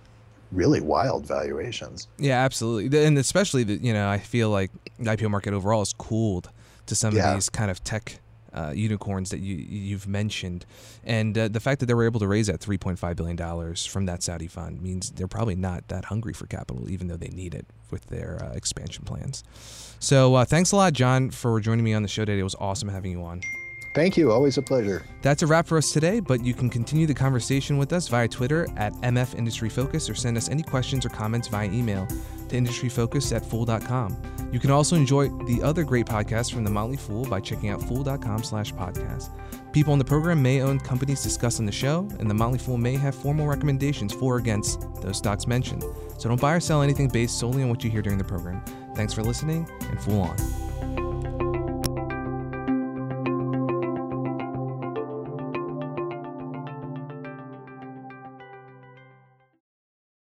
really 0.52 0.82
wild 0.82 1.26
valuations? 1.26 2.08
Yeah, 2.18 2.44
absolutely, 2.44 3.06
and 3.06 3.18
especially 3.18 3.64
that 3.66 3.82
you 3.82 3.94
know 3.94 4.10
I 4.10 4.20
feel 4.20 4.50
like 4.50 4.72
the 4.98 5.06
IPO 5.06 5.30
market 5.30 5.54
overall 5.54 5.82
is 5.82 5.94
cooled 5.94 6.50
to 6.86 6.96
some 6.96 7.16
yeah. 7.16 7.30
of 7.30 7.36
these 7.36 7.50
kind 7.50 7.70
of 7.70 7.84
tech 7.84 8.20
uh, 8.54 8.72
unicorns 8.76 9.30
that 9.30 9.40
you 9.40 9.56
you've 9.56 10.08
mentioned, 10.08 10.66
and 11.04 11.38
uh, 11.38 11.48
the 11.48 11.60
fact 11.60 11.80
that 11.80 11.86
they 11.86 11.94
were 11.94 12.06
able 12.06 12.20
to 12.20 12.28
raise 12.28 12.48
that 12.48 12.60
3.5 12.60 13.16
billion 13.16 13.36
dollars 13.36 13.86
from 13.86 14.06
that 14.06 14.24
Saudi 14.24 14.48
fund 14.48 14.82
means 14.82 15.12
they're 15.12 15.28
probably 15.28 15.56
not 15.56 15.88
that 15.90 16.06
hungry 16.06 16.34
for 16.34 16.48
capital, 16.48 16.90
even 16.90 17.08
though 17.08 17.18
they 17.18 17.30
need 17.30 17.54
it 17.54 17.66
with 17.92 18.06
their 18.08 18.40
uh, 18.44 18.54
expansion 18.54 19.04
plans. 19.06 19.44
So 20.00 20.36
uh, 20.36 20.46
thanks 20.46 20.72
a 20.72 20.76
lot, 20.76 20.94
John, 20.94 21.30
for 21.30 21.60
joining 21.60 21.84
me 21.84 21.94
on 21.94 22.02
the 22.02 22.08
show 22.08 22.24
today. 22.26 22.40
It 22.40 22.44
was 22.44 22.56
awesome 22.56 22.90
having 22.90 23.12
you 23.12 23.24
on. 23.24 23.42
Thank 23.94 24.18
you. 24.18 24.32
Always 24.32 24.58
a 24.58 24.62
pleasure. 24.62 25.04
That's 25.22 25.42
a 25.42 25.48
wrap 25.48 25.68
for 25.68 25.78
us 25.78 25.92
today, 25.92 26.20
but 26.20 26.44
you 26.44 26.54
can 26.54 26.70
continue 26.70 27.08
the 27.08 27.14
conversation 27.14 27.78
with 27.78 27.92
us 27.92 28.08
via 28.08 28.28
Twitter 28.28 28.68
at 28.78 28.94
MF 28.96 29.36
Industry 29.36 29.70
Focus 29.70 30.10
or 30.10 30.16
send 30.16 30.38
us 30.38 30.50
any 30.50 30.64
questions 30.64 31.06
or 31.06 31.10
comments 31.10 31.48
via 31.48 31.66
email 31.72 32.08
to 32.50 32.56
industryfocus 32.56 33.36
at 33.36 33.46
fool.com. 33.46 34.16
You 34.52 34.60
can 34.60 34.72
also 34.72 34.96
enjoy 34.96 35.30
the 35.46 35.62
other 35.64 35.84
great 35.84 36.06
podcasts 36.06 36.52
from 36.52 36.64
The 36.64 36.72
Motley 36.72 36.98
Fool 36.98 37.26
by 37.26 37.40
checking 37.40 37.70
out 37.70 37.82
fool.com 37.82 38.44
slash 38.44 38.74
podcast. 38.74 39.30
People 39.72 39.94
on 39.94 40.00
the 40.00 40.06
program 40.06 40.42
may 40.42 40.62
own 40.62 40.80
companies 40.80 41.22
discussed 41.22 41.60
on 41.60 41.66
the 41.66 41.72
show, 41.72 42.08
and 42.20 42.30
The 42.30 42.34
Motley 42.34 42.58
Fool 42.58 42.78
may 42.78 42.96
have 42.96 43.14
formal 43.14 43.48
recommendations 43.48 44.14
for 44.14 44.36
or 44.36 44.38
against 44.38 44.82
those 45.02 45.18
stocks 45.18 45.46
mentioned. 45.48 45.84
So 46.18 46.30
don't 46.30 46.42
buy 46.42 46.54
or 46.54 46.60
sell 46.60 46.82
anything 46.82 47.08
based 47.08 47.40
solely 47.40 47.64
on 47.64 47.70
what 47.70 47.84
you 47.84 47.90
hear 47.90 48.02
during 48.02 48.18
the 48.18 48.24
program. 48.24 48.64
Thanks 48.96 49.14
for 49.14 49.24
listening, 49.24 49.70
and 49.90 50.02
Fool 50.02 50.22
on. 50.22 50.79